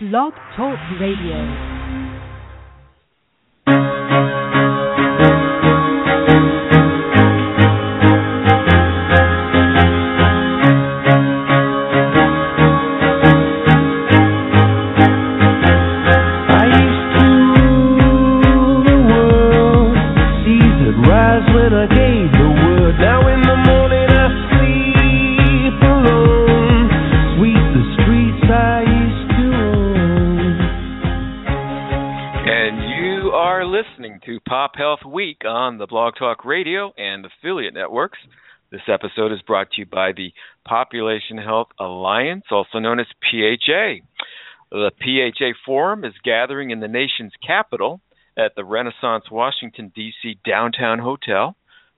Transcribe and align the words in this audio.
Blog 0.00 0.32
Talk 0.56 0.76
Radio. 0.98 1.73
Affiliate 37.24 37.74
networks. 37.74 38.18
This 38.70 38.82
episode 38.88 39.32
is 39.32 39.42
brought 39.42 39.70
to 39.72 39.80
you 39.82 39.86
by 39.86 40.12
the 40.12 40.32
Population 40.66 41.38
Health 41.38 41.68
Alliance, 41.78 42.44
also 42.50 42.78
known 42.78 42.98
as 42.98 43.06
PHA. 43.22 44.00
The 44.70 44.90
PHA 45.00 45.52
Forum 45.64 46.04
is 46.04 46.14
gathering 46.24 46.70
in 46.70 46.80
the 46.80 46.88
nation's 46.88 47.32
capital 47.46 48.00
at 48.36 48.56
the 48.56 48.64
Renaissance 48.64 49.30
Washington, 49.30 49.92
D.C. 49.94 50.38
Downtown 50.44 50.98
Hotel 50.98 51.54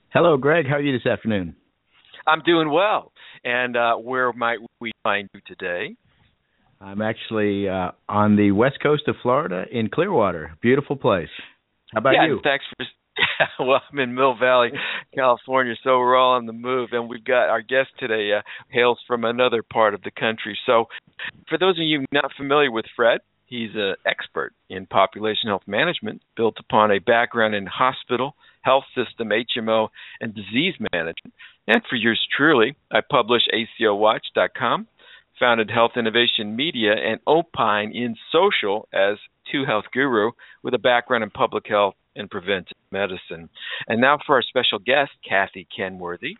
Hello, 0.10 0.38
Greg. 0.38 0.68
How 0.68 0.76
are 0.76 0.82
you 0.82 0.96
this 0.98 1.08
afternoon? 1.08 1.56
I'm 2.28 2.42
doing 2.44 2.72
well. 2.72 3.12
And 3.44 3.76
uh, 3.76 3.96
where 3.96 4.32
might 4.34 4.60
we 4.80 4.92
find 5.04 5.30
you 5.34 5.42
today? 5.48 5.96
I'm 6.80 7.02
actually 7.02 7.70
uh, 7.70 7.92
on 8.10 8.36
the 8.36 8.52
west 8.52 8.80
coast 8.82 9.04
of 9.08 9.16
Florida 9.22 9.66
in 9.72 9.90
Clearwater. 9.90 10.58
Beautiful 10.62 10.96
place. 10.96 11.30
How 11.94 12.00
about 12.00 12.14
yeah, 12.14 12.28
you? 12.28 12.40
Thanks 12.44 12.66
for. 12.76 12.86
well, 13.60 13.82
I'm 13.92 14.00
in 14.00 14.16
Mill 14.16 14.36
Valley, 14.40 14.70
California, 15.14 15.76
so 15.84 16.00
we're 16.00 16.16
all 16.16 16.34
on 16.34 16.46
the 16.46 16.54
move, 16.54 16.90
and 16.94 17.10
we've 17.10 17.24
got 17.24 17.50
our 17.50 17.62
guest 17.62 17.90
today 18.00 18.32
uh, 18.36 18.42
hails 18.70 19.00
from 19.06 19.26
another 19.26 19.62
part 19.62 19.94
of 19.94 20.02
the 20.04 20.12
country. 20.12 20.58
So, 20.66 20.86
for 21.50 21.58
those 21.58 21.78
of 21.78 21.84
you 21.84 22.06
not 22.12 22.32
familiar 22.38 22.72
with 22.72 22.86
Fred, 22.96 23.20
he's 23.46 23.72
an 23.76 23.96
expert 24.06 24.54
in 24.70 24.86
population 24.86 25.50
health 25.50 25.64
management, 25.68 26.22
built 26.36 26.56
upon 26.60 26.92
a 26.92 27.00
background 27.00 27.54
in 27.54 27.66
hospital, 27.68 28.36
health 28.62 28.86
system, 28.96 29.30
HMO, 29.30 29.90
and 30.20 30.34
disease 30.34 30.76
management. 30.92 31.34
And 31.68 31.82
for 31.90 31.96
yours 31.96 32.26
truly, 32.36 32.76
I 32.92 33.02
publish 33.02 33.44
ACOWatch.com, 33.54 34.88
founded 35.40 35.72
Health 35.72 35.92
Innovation 35.96 36.56
Media, 36.56 36.94
and 36.94 37.20
opine 37.28 37.92
in 37.94 38.16
social 38.32 38.88
as 38.94 39.18
Two 39.52 39.66
Health 39.66 39.86
Guru 39.94 40.32
with 40.64 40.74
a 40.74 40.80
background 40.80 41.24
in 41.24 41.30
public 41.30 41.68
health 41.68 41.96
and 42.16 42.30
preventive 42.30 42.78
medicine. 42.92 43.50
And 43.88 44.02
now 44.02 44.18
for 44.26 44.36
our 44.36 44.42
special 44.42 44.80
guest, 44.80 45.12
Cathy 45.28 45.68
Kenworthy. 45.76 46.38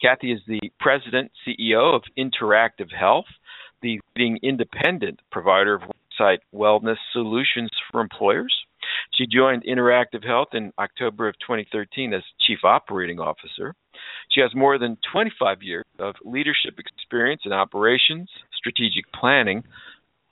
Cathy 0.00 0.32
is 0.32 0.40
the 0.46 0.60
president, 0.80 1.32
CEO 1.46 1.94
of 1.94 2.02
Interactive 2.16 2.92
Health, 2.92 3.26
the 3.82 4.00
leading 4.16 4.38
independent 4.42 5.20
provider 5.30 5.74
of 5.74 5.82
website 5.82 6.38
wellness 6.54 6.96
solutions 7.12 7.70
for 7.90 8.00
employers. 8.00 8.54
She 9.12 9.26
joined 9.26 9.64
Interactive 9.64 10.24
Health 10.24 10.48
in 10.52 10.72
October 10.78 11.28
of 11.28 11.34
2013 11.40 12.14
as 12.14 12.22
Chief 12.46 12.58
Operating 12.64 13.20
Officer. 13.20 13.74
She 14.30 14.40
has 14.40 14.54
more 14.54 14.78
than 14.78 14.98
25 15.12 15.62
years 15.62 15.84
of 15.98 16.14
leadership 16.24 16.78
experience 16.78 17.42
in 17.44 17.52
operations, 17.52 18.28
strategic 18.56 19.10
planning, 19.12 19.64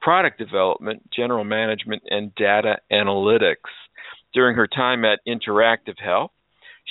product 0.00 0.39
development, 0.39 1.03
general 1.11 1.44
management, 1.44 2.03
and 2.11 2.34
data 2.34 2.77
analytics. 2.93 3.72
During 4.33 4.56
her 4.56 4.67
time 4.67 5.05
at 5.05 5.21
Interactive 5.27 5.99
Health, 5.99 6.31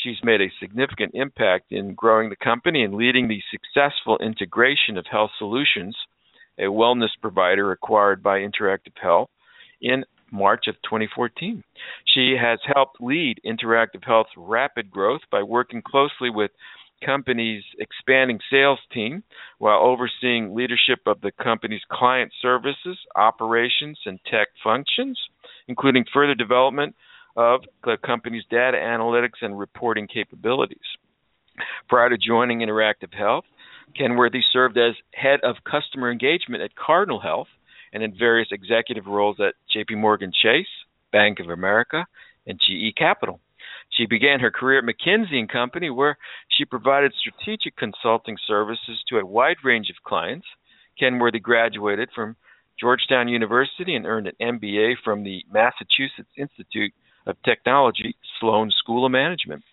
she's 0.03 0.17
made 0.23 0.41
a 0.41 0.51
significant 0.59 1.11
impact 1.13 1.71
in 1.71 1.93
growing 1.93 2.29
the 2.29 2.35
company 2.35 2.83
and 2.83 2.95
leading 2.95 3.27
the 3.27 3.41
successful 3.51 4.17
integration 4.17 4.97
of 4.97 5.05
Health 5.09 5.31
Solutions, 5.37 5.95
a 6.57 6.63
wellness 6.63 7.09
provider 7.21 7.71
acquired 7.71 8.21
by 8.23 8.39
Interactive 8.39 8.97
Health, 9.01 9.29
in 9.81 10.03
March 10.35 10.65
of 10.67 10.75
2014. 10.83 11.63
She 12.13 12.35
has 12.39 12.59
helped 12.65 13.01
lead 13.01 13.39
Interactive 13.45 14.03
Health's 14.05 14.29
rapid 14.37 14.91
growth 14.91 15.21
by 15.31 15.43
working 15.43 15.81
closely 15.81 16.29
with 16.29 16.51
company's 17.05 17.63
expanding 17.79 18.39
sales 18.49 18.79
team 18.93 19.23
while 19.57 19.81
overseeing 19.81 20.55
leadership 20.55 20.99
of 21.05 21.21
the 21.21 21.31
company's 21.31 21.81
client 21.91 22.31
services, 22.41 22.97
operations, 23.15 23.99
and 24.05 24.19
tech 24.29 24.47
functions, 24.63 25.19
including 25.67 26.05
further 26.13 26.35
development 26.35 26.95
of 27.35 27.61
the 27.83 27.97
company's 28.05 28.43
data 28.49 28.77
analytics 28.77 29.41
and 29.41 29.59
reporting 29.59 30.07
capabilities. 30.07 30.77
Prior 31.89 32.09
to 32.09 32.17
joining 32.17 32.59
Interactive 32.59 33.13
Health, 33.13 33.45
Kenworthy 33.97 34.41
served 34.51 34.77
as 34.77 34.95
head 35.13 35.39
of 35.43 35.55
customer 35.69 36.11
engagement 36.11 36.63
at 36.63 36.75
Cardinal 36.75 37.19
Health 37.19 37.47
and 37.95 38.03
in 38.03 38.13
various 38.13 38.49
executive 38.51 39.05
roles 39.05 39.37
at 39.39 39.55
JP 39.73 39.97
Morgan 39.97 40.33
Chase, 40.43 40.67
Bank 41.13 41.39
of 41.39 41.49
America, 41.49 42.05
and 42.45 42.59
GE 42.59 42.93
Capital. 42.97 43.39
She 43.89 44.05
began 44.05 44.41
her 44.41 44.51
career 44.51 44.79
at 44.79 44.83
McKinsey 44.83 45.47
Company 45.49 45.89
where 45.89 46.17
she 46.49 46.65
provided 46.65 47.13
strategic 47.17 47.77
consulting 47.77 48.35
services 48.45 49.01
to 49.07 49.17
a 49.17 49.25
wide 49.25 49.63
range 49.63 49.89
of 49.89 50.03
clients. 50.05 50.45
Kenworthy 50.99 51.39
graduated 51.39 52.09
from 52.13 52.35
Georgetown 52.77 53.29
University 53.29 53.95
and 53.95 54.05
earned 54.05 54.27
an 54.27 54.59
MBA 54.59 54.95
from 55.01 55.23
the 55.23 55.45
Massachusetts 55.49 56.29
Institute 56.37 56.91
of 57.25 57.37
Technology 57.45 58.17
Sloan 58.41 58.71
School 58.77 59.05
of 59.05 59.11
Management. 59.13 59.63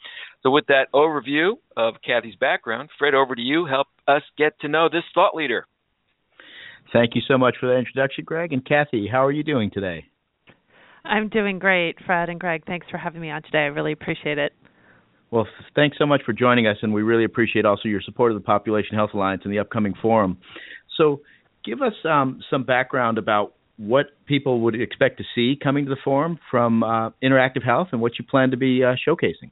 So, 0.44 0.50
with 0.50 0.66
that 0.68 0.92
overview 0.94 1.54
of 1.76 1.94
Cathy's 2.06 2.36
background, 2.36 2.90
Fred, 2.98 3.14
over 3.14 3.34
to 3.34 3.42
you. 3.42 3.66
Help 3.66 3.88
us 4.06 4.22
get 4.38 4.58
to 4.60 4.68
know 4.68 4.88
this 4.88 5.04
thought 5.12 5.34
leader. 5.34 5.66
Thank 6.92 7.14
you 7.14 7.22
so 7.26 7.38
much 7.38 7.56
for 7.58 7.66
that 7.66 7.78
introduction, 7.78 8.24
Greg. 8.24 8.52
And 8.52 8.64
Cathy, 8.64 9.08
how 9.10 9.24
are 9.24 9.32
you 9.32 9.42
doing 9.42 9.70
today? 9.72 10.04
I'm 11.04 11.28
doing 11.28 11.58
great, 11.58 11.96
Fred 12.04 12.28
and 12.28 12.38
Greg. 12.38 12.64
Thanks 12.66 12.86
for 12.90 12.98
having 12.98 13.20
me 13.20 13.30
on 13.30 13.42
today. 13.42 13.58
I 13.60 13.66
really 13.66 13.92
appreciate 13.92 14.38
it. 14.38 14.52
Well, 15.30 15.48
thanks 15.74 15.96
so 15.98 16.04
much 16.04 16.20
for 16.26 16.34
joining 16.34 16.66
us, 16.66 16.76
and 16.82 16.92
we 16.92 17.02
really 17.02 17.24
appreciate 17.24 17.64
also 17.64 17.88
your 17.88 18.02
support 18.02 18.32
of 18.32 18.36
the 18.36 18.44
Population 18.44 18.96
Health 18.96 19.10
Alliance 19.14 19.42
and 19.44 19.52
the 19.52 19.58
upcoming 19.58 19.94
forum. 20.00 20.36
So, 20.98 21.22
give 21.64 21.80
us 21.80 21.94
um, 22.04 22.40
some 22.50 22.64
background 22.64 23.16
about 23.16 23.54
what 23.78 24.06
people 24.26 24.60
would 24.60 24.78
expect 24.78 25.18
to 25.18 25.24
see 25.34 25.58
coming 25.60 25.86
to 25.86 25.90
the 25.90 25.96
forum 26.04 26.38
from 26.50 26.82
uh, 26.82 27.10
Interactive 27.22 27.64
Health 27.64 27.88
and 27.92 28.00
what 28.02 28.18
you 28.18 28.26
plan 28.26 28.50
to 28.50 28.58
be 28.58 28.84
uh, 28.84 28.94
showcasing. 29.08 29.50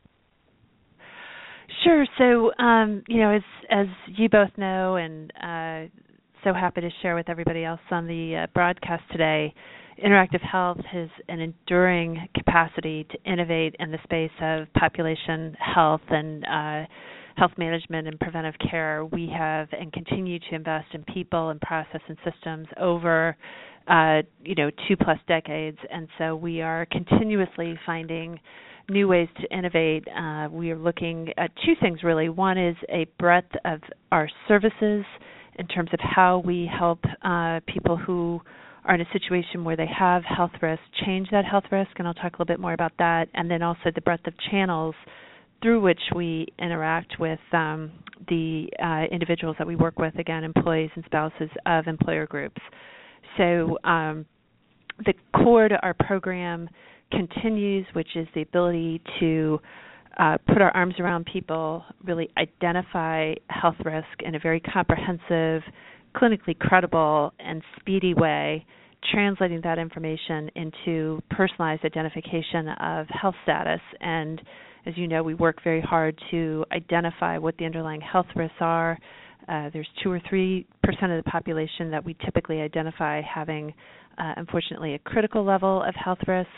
Sure. 1.83 2.05
So, 2.19 2.53
um, 2.63 3.03
you 3.09 3.21
know, 3.21 3.35
as 3.35 3.43
as 3.71 3.87
you 4.07 4.29
both 4.29 4.51
know, 4.59 4.97
and 4.97 5.33
uh, 5.43 5.89
so 6.45 6.55
happy 6.55 6.81
to 6.81 6.91
share 7.03 7.15
with 7.15 7.29
everybody 7.29 7.65
else 7.65 7.81
on 7.91 8.07
the 8.07 8.45
uh, 8.45 8.47
broadcast 8.55 9.03
today, 9.11 9.53
Interactive 10.05 10.41
Health 10.41 10.79
has 10.91 11.09
an 11.29 11.41
enduring 11.41 12.29
capacity 12.35 13.07
to 13.11 13.31
innovate 13.31 13.77
in 13.79 13.91
the 13.91 13.99
space 14.05 14.31
of 14.41 14.73
population 14.75 15.55
health 15.59 16.01
and 16.09 16.45
uh, 16.45 16.87
health 17.37 17.53
management 17.59 18.09
and 18.09 18.19
preventive 18.19 18.55
care. 18.71 19.05
We 19.05 19.31
have 19.37 19.69
and 19.73 19.93
continue 19.93 20.39
to 20.39 20.55
invest 20.55 20.87
in 20.95 21.05
people 21.05 21.51
and 21.51 21.61
process 21.61 22.01
and 22.09 22.17
systems 22.25 22.67
over 22.79 23.37
uh, 23.89 24.23
you 24.43 24.55
know 24.55 24.71
two 24.89 24.97
plus 24.97 25.19
decades, 25.29 25.79
and 25.91 26.09
so 26.17 26.37
we 26.37 26.63
are 26.63 26.87
continuously 26.87 27.79
finding 27.85 28.39
new 28.89 29.09
ways 29.09 29.29
to 29.41 29.57
innovate. 29.57 30.07
Uh, 30.09 30.49
we 30.51 30.71
are 30.71 30.79
looking 30.79 31.33
at 31.37 31.51
two 31.65 31.75
things 31.81 32.03
really. 32.03 32.29
One 32.29 32.57
is 32.57 32.77
a 32.89 33.07
breadth 33.19 33.53
of 33.65 33.81
our 34.13 34.29
services 34.49 35.05
in 35.61 35.67
terms 35.67 35.91
of 35.93 36.01
how 36.03 36.39
we 36.39 36.69
help 36.77 36.99
uh, 37.23 37.61
people 37.67 37.97
who 37.97 38.41
are 38.87 38.95
in 38.95 39.03
a 39.03 39.09
situation 39.13 39.63
where 39.63 39.77
they 39.77 39.87
have 39.87 40.23
health 40.25 40.53
risk 40.63 40.81
change 41.05 41.29
that 41.31 41.45
health 41.45 41.65
risk, 41.71 41.91
and 41.99 42.09
I'll 42.09 42.15
talk 42.15 42.33
a 42.33 42.37
little 42.37 42.47
bit 42.47 42.59
more 42.59 42.73
about 42.73 42.93
that. 42.99 43.29
And 43.35 43.51
then 43.51 43.63
also 43.63 43.93
the 43.95 44.01
breadth 44.01 44.27
of 44.27 44.33
channels 44.51 44.95
through 45.63 45.83
which 45.83 46.01
we 46.17 46.47
interact 46.59 47.21
with 47.21 47.39
um, 47.53 47.93
the 48.29 48.69
uh, 48.83 49.05
individuals 49.15 49.57
that 49.59 49.67
we 49.67 49.77
work 49.77 49.99
with, 49.99 50.15
again, 50.19 50.45
employees 50.45 50.89
and 50.95 51.05
spouses 51.05 51.51
of 51.67 51.87
employer 51.87 52.27
groups. 52.27 52.61
So 53.37 53.77
um, 53.85 54.25
the 55.05 55.13
core 55.37 55.69
to 55.69 55.77
our 55.83 55.93
program 55.93 56.71
continues, 57.13 57.85
which 57.93 58.17
is 58.17 58.27
the 58.35 58.41
ability 58.41 59.03
to 59.21 59.61
uh, 60.21 60.37
put 60.47 60.61
our 60.61 60.71
arms 60.73 60.95
around 60.99 61.25
people, 61.25 61.83
really 62.05 62.29
identify 62.37 63.33
health 63.49 63.77
risk 63.85 64.07
in 64.21 64.35
a 64.35 64.39
very 64.39 64.61
comprehensive, 64.61 65.63
clinically 66.15 66.57
credible, 66.59 67.33
and 67.39 67.63
speedy 67.81 68.13
way, 68.13 68.65
translating 69.11 69.63
that 69.63 69.79
information 69.79 70.51
into 70.57 71.23
personalized 71.31 71.85
identification 71.87 72.69
of 72.81 73.07
health 73.09 73.35
status. 73.45 73.81
And 74.03 74.43
as 74.85 74.95
you 74.99 75.09
know, 75.09 75.23
we 75.23 75.35
work 75.35 75.65
very 75.65 75.81
hard 75.81 76.21
to 76.31 76.67
identify 76.71 77.39
what 77.39 77.57
the 77.57 77.65
underlying 77.65 78.03
health 78.03 78.27
risks 78.37 78.57
are. 78.61 78.99
Uh, 79.49 79.71
there's 79.73 79.89
two 80.03 80.13
or 80.13 80.21
three 80.29 80.67
percent 80.83 81.13
of 81.13 81.25
the 81.25 81.31
population 81.31 81.91
that 81.91 82.05
we 82.05 82.15
typically 82.27 82.61
identify 82.61 83.23
having, 83.23 83.73
uh, 84.19 84.35
unfortunately, 84.37 84.95
a 84.95 84.99
critical 84.99 85.45
level 85.45 85.83
of 85.83 85.95
health 85.95 86.19
risk. 86.27 86.49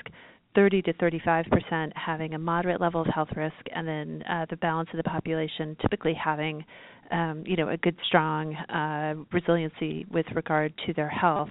30 0.55 0.83
to 0.83 0.93
35 0.95 1.47
percent 1.51 1.93
having 1.97 2.35
a 2.35 2.39
moderate 2.39 2.81
level 2.81 3.01
of 3.01 3.07
health 3.09 3.29
risk, 3.37 3.55
and 3.75 3.87
then 3.87 4.23
uh, 4.29 4.47
the 4.51 4.57
balance 4.57 4.89
of 4.93 4.97
the 4.97 5.03
population 5.03 5.77
typically 5.81 6.15
having, 6.15 6.65
um, 7.11 7.43
you 7.47 7.57
know, 7.57 7.69
a 7.69 7.77
good, 7.77 7.97
strong 8.07 8.55
uh, 8.55 9.15
resiliency 9.33 10.07
with 10.11 10.27
regard 10.35 10.73
to 10.87 10.93
their 10.95 11.09
health. 11.09 11.51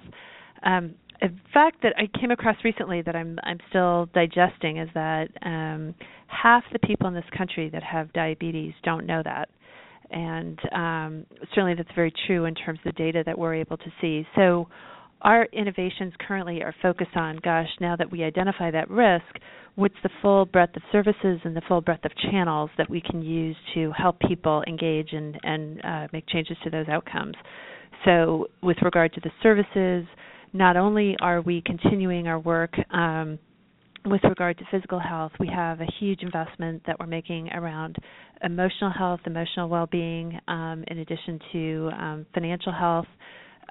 Um, 0.64 0.94
a 1.22 1.28
fact 1.54 1.82
that 1.82 1.94
I 1.96 2.08
came 2.18 2.30
across 2.30 2.56
recently 2.64 3.00
that 3.02 3.14
I'm 3.14 3.38
I'm 3.44 3.58
still 3.68 4.08
digesting 4.12 4.78
is 4.78 4.88
that 4.94 5.28
um, 5.42 5.94
half 6.26 6.64
the 6.72 6.78
people 6.80 7.06
in 7.06 7.14
this 7.14 7.24
country 7.36 7.70
that 7.70 7.82
have 7.82 8.12
diabetes 8.12 8.74
don't 8.82 9.06
know 9.06 9.22
that, 9.24 9.48
and 10.10 10.58
um, 10.72 11.26
certainly 11.54 11.74
that's 11.74 11.94
very 11.94 12.12
true 12.26 12.44
in 12.46 12.54
terms 12.54 12.80
of 12.84 12.92
the 12.92 12.98
data 12.98 13.22
that 13.24 13.38
we're 13.38 13.54
able 13.54 13.76
to 13.76 13.92
see. 14.00 14.26
So 14.34 14.68
our 15.22 15.46
innovations 15.52 16.12
currently 16.26 16.62
are 16.62 16.74
focused 16.82 17.16
on 17.16 17.38
gosh, 17.42 17.68
now 17.80 17.96
that 17.96 18.10
we 18.10 18.22
identify 18.22 18.70
that 18.70 18.90
risk, 18.90 19.24
what's 19.76 19.94
the 20.02 20.10
full 20.20 20.44
breadth 20.44 20.76
of 20.76 20.82
services 20.90 21.40
and 21.44 21.56
the 21.56 21.62
full 21.66 21.80
breadth 21.80 22.04
of 22.04 22.12
channels 22.30 22.70
that 22.76 22.90
we 22.90 23.00
can 23.00 23.22
use 23.22 23.56
to 23.74 23.92
help 23.92 24.18
people 24.28 24.62
engage 24.66 25.12
and, 25.12 25.38
and 25.42 25.84
uh, 25.84 26.08
make 26.12 26.26
changes 26.28 26.56
to 26.64 26.70
those 26.70 26.88
outcomes? 26.88 27.34
So, 28.04 28.48
with 28.62 28.78
regard 28.82 29.12
to 29.14 29.20
the 29.20 29.30
services, 29.42 30.06
not 30.52 30.76
only 30.76 31.16
are 31.20 31.40
we 31.40 31.62
continuing 31.64 32.26
our 32.26 32.38
work 32.38 32.74
um, 32.92 33.38
with 34.04 34.22
regard 34.24 34.58
to 34.58 34.64
physical 34.70 34.98
health, 34.98 35.32
we 35.38 35.48
have 35.54 35.80
a 35.80 35.86
huge 36.00 36.22
investment 36.22 36.82
that 36.86 36.98
we're 36.98 37.06
making 37.06 37.48
around 37.50 37.96
emotional 38.42 38.90
health, 38.90 39.20
emotional 39.26 39.68
well 39.68 39.86
being, 39.86 40.38
um, 40.48 40.84
in 40.88 40.98
addition 40.98 41.38
to 41.52 41.90
um, 41.96 42.26
financial 42.34 42.72
health. 42.72 43.06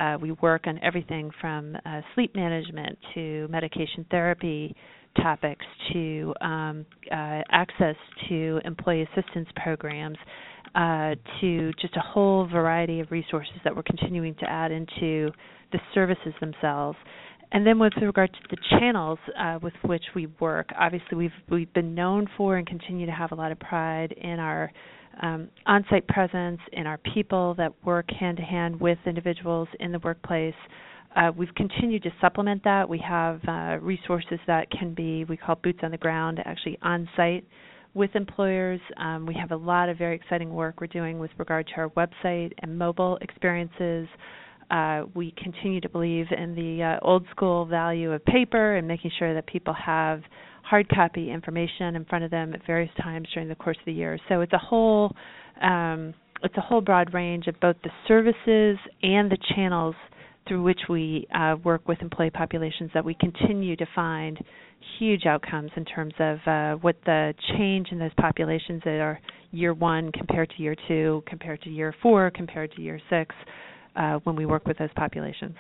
Uh, 0.02 0.18
we 0.20 0.32
work 0.34 0.66
on 0.66 0.80
everything 0.82 1.30
from 1.40 1.78
uh, 1.86 2.02
sleep 2.16 2.36
management 2.36 2.98
to 3.14 3.48
medication 3.50 4.04
therapy 4.10 4.76
topics 5.22 5.66
to 5.94 6.34
um, 6.42 6.86
uh, 7.12 7.42
access 7.52 7.96
to 8.28 8.60
employee 8.66 9.04
assistance 9.14 9.48
programs 9.62 10.18
uh, 10.74 11.14
to 11.40 11.72
just 11.80 11.96
a 11.98 12.00
whole 12.00 12.48
variety 12.48 13.00
of 13.00 13.12
resources 13.12 13.54
that 13.64 13.76
we're 13.76 13.84
continuing 13.84 14.34
to 14.36 14.50
add 14.50 14.72
into 14.72 15.30
the 15.72 15.80
services 15.94 16.34
themselves. 16.40 16.98
And 17.52 17.68
then 17.68 17.78
with 17.78 17.94
regard 18.02 18.32
to 18.32 18.40
the 18.50 18.58
channels 18.80 19.20
uh, 19.38 19.60
with 19.62 19.74
which 19.84 20.06
we 20.16 20.28
work, 20.40 20.70
obviously 20.80 21.18
we've 21.18 21.32
we've 21.50 21.74
been 21.74 21.94
known 21.94 22.28
for 22.38 22.56
and 22.58 22.66
continue 22.66 23.06
to 23.06 23.12
have 23.12 23.34
a 23.34 23.36
lot 23.36 23.52
of 23.52 23.60
pride 23.60 24.14
in 24.14 24.40
our 24.40 24.72
um, 25.22 25.50
on-site 25.66 26.08
presence, 26.08 26.60
in 26.74 26.88
our 26.88 26.98
people 27.14 27.54
that 27.56 27.72
work 27.86 28.10
hand 28.12 28.38
to 28.38 28.44
hand 28.44 28.80
with 28.80 28.98
individuals 29.06 29.68
in 29.80 29.92
the 29.92 30.00
workplace. 30.00 30.56
Uh, 31.16 31.32
we've 31.36 31.54
continued 31.56 32.04
to 32.04 32.10
supplement 32.22 32.64
that. 32.64 32.88
We 32.88 33.00
have 33.00 33.42
uh, 33.48 33.78
resources 33.82 34.40
that 34.48 34.72
can 34.72 34.94
be, 34.94 35.26
we 35.26 35.36
call 35.38 35.56
boots 35.56 35.80
on 35.84 35.92
the 35.92 35.98
ground, 35.98 36.40
actually 36.46 36.78
on 36.82 37.10
site 37.18 37.46
with 37.94 38.16
employers. 38.16 38.80
Um, 38.98 39.26
we 39.26 39.36
have 39.36 39.52
a 39.52 39.56
lot 39.56 39.90
of 39.90 39.98
very 39.98 40.16
exciting 40.16 40.54
work 40.54 40.80
we're 40.80 40.88
doing 40.88 41.20
with 41.20 41.32
regard 41.38 41.68
to 41.68 41.74
our 41.82 41.90
website 41.90 42.54
and 42.60 42.78
mobile 42.78 43.18
experiences. 43.22 44.08
Uh, 44.70 45.04
we 45.14 45.34
continue 45.38 45.82
to 45.82 45.90
believe 45.90 46.28
in 46.32 46.56
the 46.56 46.82
uh, 46.82 47.06
old 47.06 47.26
school 47.32 47.66
value 47.66 48.14
of 48.14 48.24
paper 48.24 48.78
and 48.78 48.88
making 48.88 49.12
sure 49.20 49.34
that 49.34 49.46
people 49.46 49.74
have 49.74 50.22
hard 50.72 50.88
copy 50.88 51.30
information 51.30 51.98
in 51.98 52.06
front 52.06 52.24
of 52.24 52.32
them 52.32 52.54
at 52.54 52.66
various 52.66 52.90
times 53.04 53.28
during 53.34 53.50
the 53.50 53.56
course 53.56 53.76
of 53.78 53.86
the 53.86 53.92
year. 53.92 54.18
So 54.30 54.40
it's 54.40 54.54
a 54.54 54.58
whole 54.58 55.14
um, 55.62 56.14
it's 56.44 56.56
a 56.56 56.62
whole 56.62 56.80
broad 56.80 57.14
range 57.14 57.48
of 57.48 57.60
both 57.60 57.76
the 57.84 57.90
services 58.08 58.80
and 59.04 59.30
the 59.30 59.38
channels 59.54 59.96
through 60.48 60.64
which 60.64 60.80
we 60.90 61.28
uh, 61.36 61.58
work 61.62 61.86
with 61.90 62.02
employee 62.02 62.30
populations 62.30 62.90
that 62.94 63.04
we 63.04 63.14
continue 63.16 63.76
to 63.76 63.86
find 63.94 64.40
huge 64.98 65.26
outcomes 65.26 65.72
in 65.76 65.84
terms 65.84 66.14
of 66.20 66.38
uh, 66.48 66.76
what 66.76 66.96
the 67.06 67.34
change 67.58 67.90
in 67.92 68.00
those 68.00 68.14
populations 68.18 68.82
that 68.86 69.00
are 69.02 69.20
year 69.52 69.74
one 69.74 70.10
compared 70.14 70.50
to 70.56 70.64
year 70.64 70.76
two, 70.88 71.22
compared 71.28 71.62
to 71.62 71.70
year 71.70 71.94
four, 72.02 72.32
compared 72.34 72.72
to 72.72 72.82
year 72.82 73.00
six, 73.10 73.36
uh, 73.98 74.20
when 74.24 74.38
we 74.38 74.46
work 74.46 74.66
with 74.66 74.78
those 74.78 74.90
populations. 74.96 75.54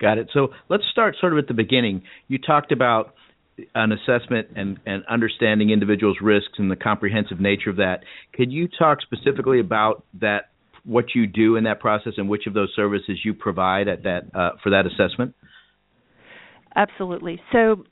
Got 0.00 0.18
it. 0.18 0.28
So 0.32 0.48
let's 0.68 0.84
start 0.92 1.16
sort 1.20 1.32
of 1.32 1.40
at 1.40 1.48
the 1.48 1.54
beginning. 1.54 2.04
You 2.28 2.38
talked 2.38 2.70
about 2.70 3.14
an 3.74 3.92
assessment 3.92 4.48
and, 4.56 4.78
and 4.86 5.04
understanding 5.08 5.70
individuals' 5.70 6.18
risks 6.22 6.54
and 6.58 6.70
the 6.70 6.76
comprehensive 6.76 7.40
nature 7.40 7.70
of 7.70 7.76
that. 7.76 8.00
Could 8.34 8.52
you 8.52 8.68
talk 8.78 8.98
specifically 9.02 9.60
about 9.60 10.04
that, 10.20 10.50
what 10.84 11.06
you 11.14 11.26
do 11.26 11.56
in 11.56 11.64
that 11.64 11.80
process, 11.80 12.14
and 12.16 12.28
which 12.28 12.46
of 12.46 12.54
those 12.54 12.72
services 12.74 13.18
you 13.24 13.34
provide 13.34 13.88
at 13.88 14.04
that 14.04 14.22
uh, 14.34 14.50
for 14.62 14.70
that 14.70 14.84
assessment? 14.86 15.34
Absolutely. 16.76 17.40
So 17.52 17.84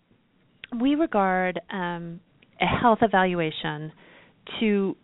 we 0.81 0.95
regard 0.95 1.61
um, 1.71 2.21
a 2.61 2.67
health 2.67 2.99
evaluation 3.03 3.93
to 4.61 4.97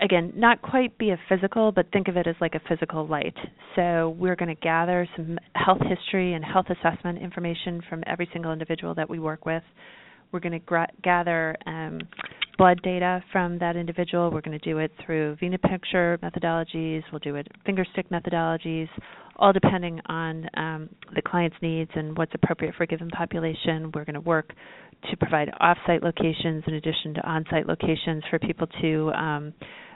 again 0.00 0.32
not 0.36 0.62
quite 0.62 0.96
be 0.98 1.10
a 1.10 1.18
physical 1.28 1.72
but 1.72 1.90
think 1.92 2.08
of 2.08 2.16
it 2.16 2.26
as 2.26 2.36
like 2.40 2.54
a 2.54 2.60
physical 2.68 3.06
light 3.06 3.34
so 3.74 4.14
we're 4.18 4.36
going 4.36 4.48
to 4.48 4.60
gather 4.60 5.08
some 5.16 5.38
health 5.54 5.80
history 5.88 6.34
and 6.34 6.44
health 6.44 6.66
assessment 6.68 7.18
information 7.20 7.82
from 7.88 8.02
every 8.06 8.28
single 8.32 8.52
individual 8.52 8.94
that 8.94 9.08
we 9.08 9.18
work 9.18 9.44
with 9.44 9.62
we're 10.32 10.40
going 10.40 10.52
to 10.52 10.58
gra- 10.58 10.88
gather 11.02 11.56
um, 11.66 12.00
blood 12.58 12.80
data 12.82 13.22
from 13.32 13.58
that 13.58 13.76
individual. 13.76 14.30
We're 14.30 14.40
going 14.40 14.58
to 14.58 14.64
do 14.64 14.78
it 14.78 14.92
through 15.04 15.36
venipuncture 15.36 16.18
methodologies. 16.18 17.02
We'll 17.12 17.20
do 17.20 17.36
it 17.36 17.46
finger 17.64 17.86
stick 17.92 18.10
methodologies, 18.10 18.88
all 19.36 19.52
depending 19.52 20.00
on 20.06 20.48
um, 20.56 20.88
the 21.14 21.22
client's 21.22 21.56
needs 21.62 21.90
and 21.94 22.16
what's 22.18 22.32
appropriate 22.34 22.74
for 22.74 22.82
a 22.82 22.86
given 22.86 23.08
population. 23.10 23.92
We're 23.94 24.04
going 24.04 24.14
to 24.14 24.20
work 24.20 24.52
to 25.10 25.16
provide 25.16 25.50
off-site 25.60 26.02
locations 26.02 26.64
in 26.66 26.74
addition 26.74 27.14
to 27.14 27.26
on-site 27.26 27.66
locations 27.66 28.24
for 28.28 28.38
people 28.40 28.66
to 28.82 29.12
um, 29.12 29.54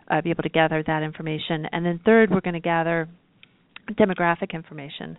uh, 0.09 0.21
be 0.21 0.31
able 0.31 0.45
to 0.45 0.49
gather 0.49 0.83
that 0.87 1.03
information. 1.03 1.67
And 1.73 1.85
then 1.85 2.01
third, 2.05 2.31
we're 2.31 2.41
going 2.41 2.55
to 2.55 2.61
gather 2.61 3.09
demographic 3.93 4.53
information, 4.53 5.19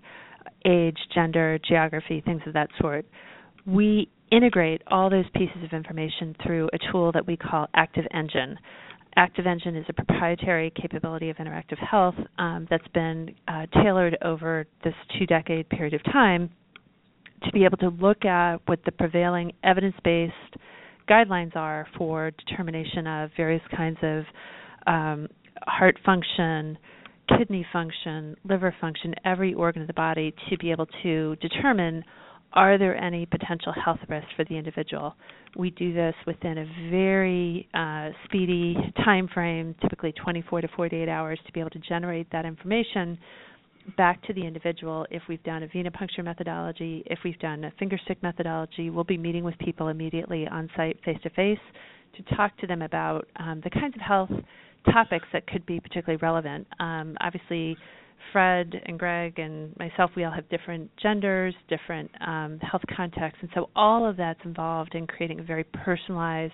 age, 0.66 0.98
gender, 1.14 1.60
geography, 1.68 2.22
things 2.26 2.42
of 2.48 2.54
that 2.54 2.70
sort. 2.80 3.06
We 3.66 4.10
integrate 4.32 4.82
all 4.88 5.10
those 5.10 5.26
pieces 5.36 5.64
of 5.64 5.74
information 5.74 6.36
through 6.46 6.70
a 6.74 6.92
tool 6.92 7.12
that 7.14 7.26
we 7.26 7.38
call 7.38 7.68
Active 7.76 8.06
Engine. 8.14 8.58
Active 9.16 9.46
Engine 9.46 9.76
is 9.76 9.86
a 9.90 9.94
proprietary 9.94 10.72
capability 10.80 11.30
of 11.30 11.38
interactive 11.38 11.78
health 11.78 12.16
um, 12.40 12.68
that's 12.70 12.88
been 12.94 13.34
uh, 13.48 13.68
tailored 13.84 14.18
over 14.24 14.66
this 14.84 14.96
two 15.18 15.26
decade 15.28 15.70
period 15.70 15.94
of 15.94 16.04
time 16.06 16.50
to 17.44 17.52
be 17.52 17.64
able 17.64 17.78
to 17.78 17.90
look 17.90 18.26
at 18.26 18.58
what 18.66 18.80
the 18.86 18.92
prevailing 18.92 19.52
evidence 19.64 19.96
based 20.04 20.34
guidelines 21.08 21.56
are 21.56 21.88
for 21.98 22.32
determination 22.48 23.06
of 23.06 23.30
various 23.38 23.62
kinds 23.76 23.98
of 24.02 24.24
um, 24.88 25.28
heart 25.68 25.98
function, 26.06 26.78
kidney 27.38 27.66
function, 27.72 28.36
liver 28.46 28.74
function, 28.82 29.14
every 29.26 29.54
organ 29.54 29.82
of 29.82 29.88
the 29.88 29.94
body 29.94 30.34
to 30.50 30.58
be 30.58 30.72
able 30.72 30.88
to 31.04 31.36
determine 31.38 32.04
are 32.54 32.78
there 32.78 32.96
any 32.96 33.26
potential 33.26 33.74
health 33.74 34.00
risks 34.08 34.30
for 34.36 34.46
the 34.46 34.56
individual? 34.56 35.16
We 35.58 35.72
do 35.72 35.94
this 35.94 36.16
within 36.28 36.60
a 36.60 36.90
very 36.90 37.68
uh, 37.74 38.10
speedy 38.26 38.76
time 39.04 39.28
frame, 39.34 39.76
typically 39.82 40.14
24 40.14 40.62
to 40.62 40.68
48 40.76 41.10
hours, 41.10 41.40
to 41.46 41.52
be 41.52 41.60
able 41.60 41.72
to 41.72 41.80
generate 41.80 42.32
that 42.32 42.46
information 42.46 43.18
back 43.98 44.22
to 44.28 44.34
the 44.34 44.46
individual. 44.46 45.06
If 45.12 45.24
we've 45.28 45.44
done 45.44 45.64
a 45.64 45.68
venipuncture 45.68 46.24
methodology, 46.24 47.04
if 47.08 47.20
we've 47.24 47.40
done 47.40 47.64
a 47.66 47.72
finger 47.80 48.00
stick 48.06 48.22
methodology, 48.24 48.90
we'll 48.90 49.04
be 49.04 49.18
meeting 49.18 49.44
with 49.44 49.58
people 49.60 49.90
immediately 49.90 50.48
on 50.48 50.70
site, 50.76 50.98
face 51.04 51.18
to 51.24 51.30
face, 51.32 51.60
to 52.18 52.36
talk 52.36 52.56
to 52.60 52.68
them 52.68 52.82
about 52.82 53.28
um, 53.38 53.62
the 53.64 53.70
kinds 53.70 53.96
of 53.96 54.02
health 54.02 54.30
topics 54.92 55.26
that 55.34 55.48
could 55.48 55.66
be 55.66 55.80
particularly 55.80 56.20
relevant. 56.22 56.68
Um, 56.80 57.18
obviously, 57.22 57.78
Fred 58.32 58.74
and 58.86 58.98
Greg 58.98 59.40
and 59.40 59.76
myself, 59.78 60.12
we 60.16 60.24
all 60.24 60.32
have 60.32 60.48
different 60.50 60.90
genders, 61.02 61.54
different 61.70 62.10
um, 62.26 62.60
health 62.60 62.84
contexts, 62.96 63.40
and 63.42 63.50
so 63.54 63.70
all 63.76 64.08
of 64.08 64.18
that's 64.18 64.40
involved 64.46 64.96
in 64.96 65.08
creating 65.08 65.40
a 65.40 65.44
very 65.44 65.64
personalized, 65.64 66.54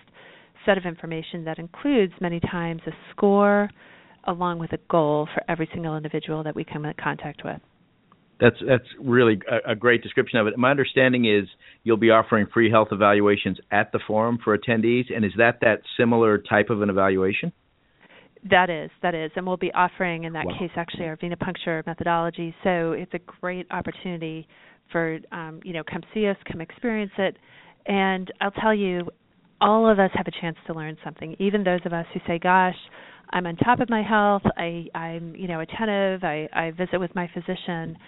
set 0.66 0.76
of 0.76 0.84
information 0.84 1.44
that 1.44 1.58
includes 1.58 2.12
many 2.20 2.40
times 2.40 2.82
a 2.86 2.90
score 3.10 3.70
along 4.24 4.58
with 4.58 4.72
a 4.72 4.78
goal 4.90 5.26
for 5.32 5.42
every 5.48 5.68
single 5.72 5.96
individual 5.96 6.42
that 6.42 6.54
we 6.54 6.64
come 6.64 6.84
in 6.84 6.92
contact 7.02 7.42
with. 7.44 7.60
That's 8.40 8.56
that's 8.66 8.84
really 8.98 9.38
a, 9.50 9.72
a, 9.72 9.74
great 9.74 10.02
description 10.02 10.38
of 10.38 10.46
it. 10.46 10.56
My 10.56 10.70
understanding 10.70 11.26
is 11.26 11.46
you'll 11.84 11.98
be 11.98 12.10
offering 12.10 12.46
free 12.52 12.70
health 12.70 12.88
evaluations 12.90 13.58
at 13.70 13.92
the 13.92 14.00
forum 14.06 14.38
for 14.42 14.56
attendees, 14.56 15.14
and 15.14 15.24
is 15.24 15.32
that 15.36 15.58
that 15.60 15.82
similar 15.98 16.38
type 16.38 16.70
of 16.70 16.80
an 16.80 16.88
evaluation? 16.88 17.52
That 18.48 18.70
is, 18.70 18.90
that 19.02 19.14
is, 19.14 19.30
and 19.36 19.46
we'll 19.46 19.58
be 19.58 19.72
offering 19.74 20.24
in 20.24 20.32
that 20.32 20.46
wow. 20.46 20.58
case 20.58 20.70
actually 20.76 21.06
our 21.06 21.16
venipuncture 21.16 21.84
methodology. 21.86 22.54
So 22.64 22.92
it's 22.92 23.12
a 23.12 23.18
great 23.18 23.66
opportunity 23.70 24.48
for 24.90 25.18
um, 25.30 25.60
you 25.62 25.74
know 25.74 25.82
come 25.84 26.02
see 26.14 26.26
us, 26.26 26.36
come 26.50 26.62
experience 26.62 27.12
it, 27.18 27.36
and 27.84 28.32
I'll 28.40 28.50
tell 28.50 28.74
you, 28.74 29.10
all 29.60 29.90
of 29.90 29.98
us 29.98 30.10
have 30.14 30.26
a 30.26 30.40
chance 30.40 30.56
to 30.66 30.74
learn 30.74 30.96
something. 31.04 31.36
Even 31.38 31.62
those 31.64 31.80
of 31.84 31.92
us 31.92 32.06
who 32.14 32.20
say, 32.26 32.38
"Gosh, 32.38 32.76
I'm 33.28 33.46
on 33.46 33.56
top 33.56 33.80
of 33.80 33.90
my 33.90 34.02
health. 34.02 34.42
I, 34.56 34.86
I'm 34.94 35.34
you 35.36 35.46
know 35.46 35.60
attentive. 35.60 36.24
I, 36.24 36.48
I 36.52 36.70
visit 36.70 36.98
with 36.98 37.14
my 37.14 37.28
physician." 37.34 37.98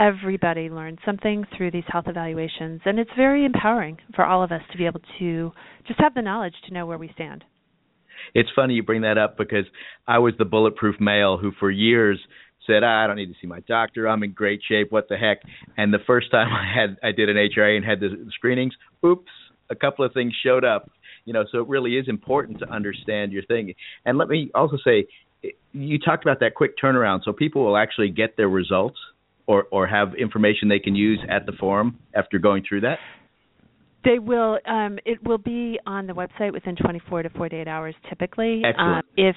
Everybody 0.00 0.68
learns 0.68 0.98
something 1.06 1.44
through 1.56 1.70
these 1.70 1.84
health 1.86 2.06
evaluations, 2.08 2.80
and 2.84 2.98
it's 2.98 3.10
very 3.16 3.44
empowering 3.44 3.98
for 4.16 4.24
all 4.24 4.42
of 4.42 4.50
us 4.50 4.62
to 4.72 4.78
be 4.78 4.86
able 4.86 5.00
to 5.20 5.52
just 5.86 6.00
have 6.00 6.14
the 6.14 6.22
knowledge 6.22 6.54
to 6.66 6.74
know 6.74 6.84
where 6.84 6.98
we 6.98 7.12
stand 7.14 7.44
it's 8.34 8.48
funny 8.54 8.74
you 8.74 8.82
bring 8.82 9.02
that 9.02 9.18
up 9.18 9.36
because 9.36 9.66
I 10.06 10.18
was 10.18 10.34
the 10.38 10.44
bulletproof 10.44 11.00
male 11.00 11.36
who 11.38 11.52
for 11.58 11.70
years 11.70 12.18
said 12.66 12.82
ah, 12.82 13.04
I 13.04 13.06
don't 13.06 13.16
need 13.16 13.26
to 13.32 13.38
see 13.40 13.46
my 13.46 13.60
doctor. 13.60 14.08
I'm 14.08 14.22
in 14.22 14.32
great 14.32 14.60
shape. 14.66 14.90
What 14.90 15.08
the 15.08 15.16
heck? 15.16 15.42
And 15.76 15.92
the 15.92 15.98
first 16.06 16.30
time 16.30 16.48
I 16.52 16.80
had 16.80 16.96
I 17.02 17.12
did 17.12 17.28
an 17.28 17.36
HRA 17.36 17.76
and 17.76 17.84
had 17.84 18.00
the 18.00 18.26
screenings, 18.34 18.74
oops, 19.04 19.30
a 19.70 19.74
couple 19.74 20.04
of 20.04 20.12
things 20.12 20.32
showed 20.42 20.64
up. 20.64 20.90
You 21.24 21.32
know, 21.32 21.44
so 21.50 21.58
it 21.58 21.68
really 21.68 21.96
is 21.96 22.06
important 22.08 22.58
to 22.58 22.70
understand 22.70 23.32
your 23.32 23.44
thing. 23.44 23.72
And 24.04 24.18
let 24.18 24.28
me 24.28 24.50
also 24.54 24.76
say, 24.84 25.06
you 25.72 25.98
talked 25.98 26.22
about 26.22 26.40
that 26.40 26.54
quick 26.54 26.72
turnaround, 26.82 27.24
so 27.24 27.32
people 27.32 27.64
will 27.64 27.78
actually 27.78 28.10
get 28.10 28.36
their 28.36 28.48
results 28.48 28.98
or 29.46 29.64
or 29.70 29.86
have 29.86 30.14
information 30.14 30.68
they 30.68 30.78
can 30.78 30.94
use 30.94 31.20
at 31.28 31.46
the 31.46 31.52
forum 31.52 31.98
after 32.14 32.38
going 32.38 32.64
through 32.68 32.82
that. 32.82 32.98
They 34.04 34.18
will. 34.18 34.58
Um, 34.66 34.98
it 35.04 35.22
will 35.26 35.38
be 35.38 35.78
on 35.86 36.06
the 36.06 36.12
website 36.12 36.52
within 36.52 36.76
24 36.76 37.22
to 37.22 37.30
48 37.30 37.66
hours, 37.66 37.94
typically. 38.08 38.62
Excellent. 38.64 38.98
Um, 38.98 39.02
if 39.16 39.36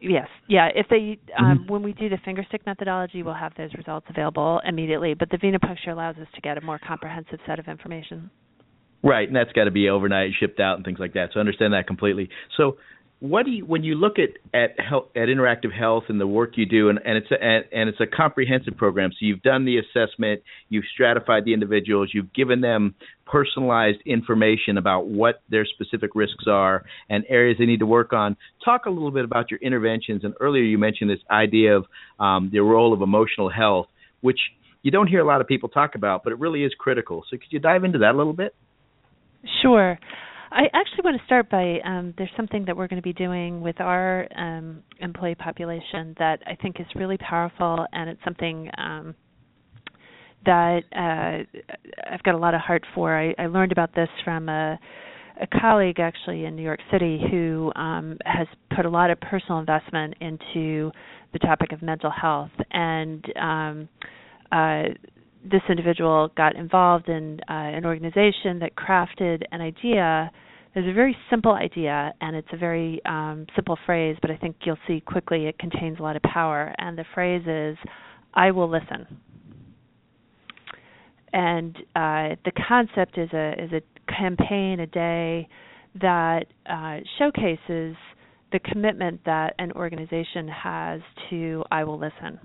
yes, 0.00 0.28
yeah. 0.48 0.68
If 0.74 0.86
they 0.88 1.18
um, 1.38 1.58
mm-hmm. 1.58 1.72
when 1.72 1.82
we 1.82 1.92
do 1.92 2.08
the 2.08 2.18
finger 2.24 2.44
stick 2.48 2.62
methodology, 2.66 3.22
we'll 3.22 3.34
have 3.34 3.52
those 3.56 3.72
results 3.74 4.06
available 4.08 4.60
immediately. 4.66 5.14
But 5.14 5.30
the 5.30 5.36
venipuncture 5.36 5.92
allows 5.92 6.16
us 6.16 6.28
to 6.34 6.40
get 6.40 6.56
a 6.56 6.60
more 6.60 6.78
comprehensive 6.78 7.40
set 7.46 7.58
of 7.58 7.68
information. 7.68 8.30
Right, 9.02 9.28
and 9.28 9.36
that's 9.36 9.52
got 9.52 9.64
to 9.64 9.70
be 9.70 9.88
overnight 9.88 10.30
shipped 10.40 10.58
out 10.58 10.76
and 10.76 10.84
things 10.84 10.98
like 10.98 11.12
that. 11.12 11.28
So 11.32 11.38
I 11.38 11.40
understand 11.40 11.74
that 11.74 11.86
completely. 11.86 12.28
So 12.56 12.78
what 13.20 13.46
do 13.46 13.50
you 13.50 13.64
when 13.64 13.82
you 13.82 13.94
look 13.94 14.16
at 14.18 14.30
at 14.52 14.78
health, 14.78 15.06
at 15.16 15.28
interactive 15.28 15.72
health 15.76 16.04
and 16.08 16.20
the 16.20 16.26
work 16.26 16.52
you 16.56 16.66
do 16.66 16.90
and, 16.90 17.00
and 17.04 17.16
it's 17.16 17.30
a, 17.30 17.42
and, 17.42 17.88
it's 17.88 18.00
a 18.00 18.06
comprehensive 18.06 18.76
program 18.76 19.10
so 19.10 19.18
you've 19.20 19.42
done 19.42 19.64
the 19.64 19.78
assessment 19.78 20.42
you've 20.68 20.84
stratified 20.92 21.44
the 21.46 21.54
individuals 21.54 22.10
you've 22.12 22.32
given 22.34 22.60
them 22.60 22.94
personalized 23.24 23.98
information 24.04 24.76
about 24.76 25.06
what 25.06 25.40
their 25.48 25.64
specific 25.64 26.10
risks 26.14 26.44
are 26.46 26.84
and 27.08 27.24
areas 27.28 27.56
they 27.58 27.66
need 27.66 27.80
to 27.80 27.86
work 27.86 28.12
on. 28.12 28.36
Talk 28.64 28.86
a 28.86 28.90
little 28.90 29.10
bit 29.10 29.24
about 29.24 29.50
your 29.50 29.60
interventions 29.60 30.22
and 30.22 30.34
earlier 30.38 30.62
you 30.62 30.76
mentioned 30.76 31.08
this 31.08 31.18
idea 31.30 31.76
of 31.76 31.86
um, 32.20 32.50
the 32.52 32.60
role 32.60 32.92
of 32.92 33.00
emotional 33.00 33.48
health 33.48 33.86
which 34.20 34.38
you 34.82 34.90
don't 34.90 35.08
hear 35.08 35.20
a 35.20 35.26
lot 35.26 35.40
of 35.40 35.46
people 35.46 35.70
talk 35.70 35.94
about 35.94 36.22
but 36.22 36.34
it 36.34 36.38
really 36.38 36.64
is 36.64 36.72
critical. 36.78 37.24
So 37.30 37.38
could 37.38 37.50
you 37.50 37.60
dive 37.60 37.82
into 37.82 37.98
that 38.00 38.14
a 38.14 38.18
little 38.18 38.34
bit? 38.34 38.54
Sure 39.62 39.98
I 40.50 40.64
actually 40.72 41.02
want 41.04 41.18
to 41.18 41.24
start 41.26 41.50
by 41.50 41.80
um, 41.84 42.14
there's 42.16 42.30
something 42.36 42.64
that 42.66 42.76
we're 42.76 42.86
going 42.86 43.00
to 43.00 43.06
be 43.06 43.12
doing 43.12 43.60
with 43.60 43.80
our 43.80 44.28
um, 44.36 44.82
employee 45.00 45.34
population 45.34 46.14
that 46.18 46.40
I 46.46 46.54
think 46.54 46.80
is 46.80 46.86
really 46.94 47.18
powerful, 47.18 47.86
and 47.92 48.08
it's 48.08 48.20
something 48.24 48.70
um, 48.78 49.14
that 50.44 50.82
uh, 50.94 51.60
I've 52.10 52.22
got 52.22 52.34
a 52.34 52.38
lot 52.38 52.54
of 52.54 52.60
heart 52.60 52.84
for. 52.94 53.16
I, 53.16 53.34
I 53.38 53.46
learned 53.46 53.72
about 53.72 53.94
this 53.94 54.08
from 54.24 54.48
a, 54.48 54.78
a 55.40 55.60
colleague 55.60 55.98
actually 55.98 56.44
in 56.44 56.54
New 56.54 56.62
York 56.62 56.80
City 56.92 57.20
who 57.30 57.72
um, 57.74 58.16
has 58.24 58.46
put 58.74 58.86
a 58.86 58.90
lot 58.90 59.10
of 59.10 59.20
personal 59.20 59.58
investment 59.58 60.14
into 60.20 60.92
the 61.32 61.40
topic 61.40 61.72
of 61.72 61.82
mental 61.82 62.10
health 62.10 62.52
and. 62.70 63.24
Um, 63.40 63.88
uh, 64.52 64.84
this 65.44 65.62
individual 65.68 66.30
got 66.36 66.56
involved 66.56 67.08
in 67.08 67.40
uh, 67.48 67.52
an 67.52 67.84
organization 67.84 68.58
that 68.60 68.72
crafted 68.76 69.42
an 69.52 69.60
idea. 69.60 70.30
There's 70.74 70.88
a 70.88 70.92
very 70.92 71.16
simple 71.30 71.52
idea, 71.52 72.12
and 72.20 72.36
it's 72.36 72.48
a 72.52 72.56
very 72.56 73.00
um, 73.06 73.46
simple 73.54 73.78
phrase, 73.86 74.16
but 74.20 74.30
I 74.30 74.36
think 74.36 74.56
you'll 74.64 74.78
see 74.86 75.00
quickly 75.00 75.46
it 75.46 75.58
contains 75.58 75.98
a 75.98 76.02
lot 76.02 76.16
of 76.16 76.22
power. 76.22 76.74
And 76.78 76.98
the 76.98 77.04
phrase 77.14 77.42
is, 77.46 77.78
"I 78.34 78.50
will 78.50 78.68
listen." 78.68 79.06
And 81.32 81.76
uh, 81.94 82.36
the 82.44 82.52
concept 82.68 83.18
is 83.18 83.30
a 83.32 83.54
is 83.62 83.72
a 83.72 83.82
campaign, 84.12 84.80
a 84.80 84.86
day 84.86 85.48
that 86.00 86.46
uh, 86.66 86.98
showcases 87.18 87.96
the 88.52 88.60
commitment 88.64 89.20
that 89.24 89.54
an 89.58 89.72
organization 89.72 90.48
has 90.48 91.00
to 91.30 91.64
"I 91.70 91.84
will 91.84 91.98
listen." 91.98 92.38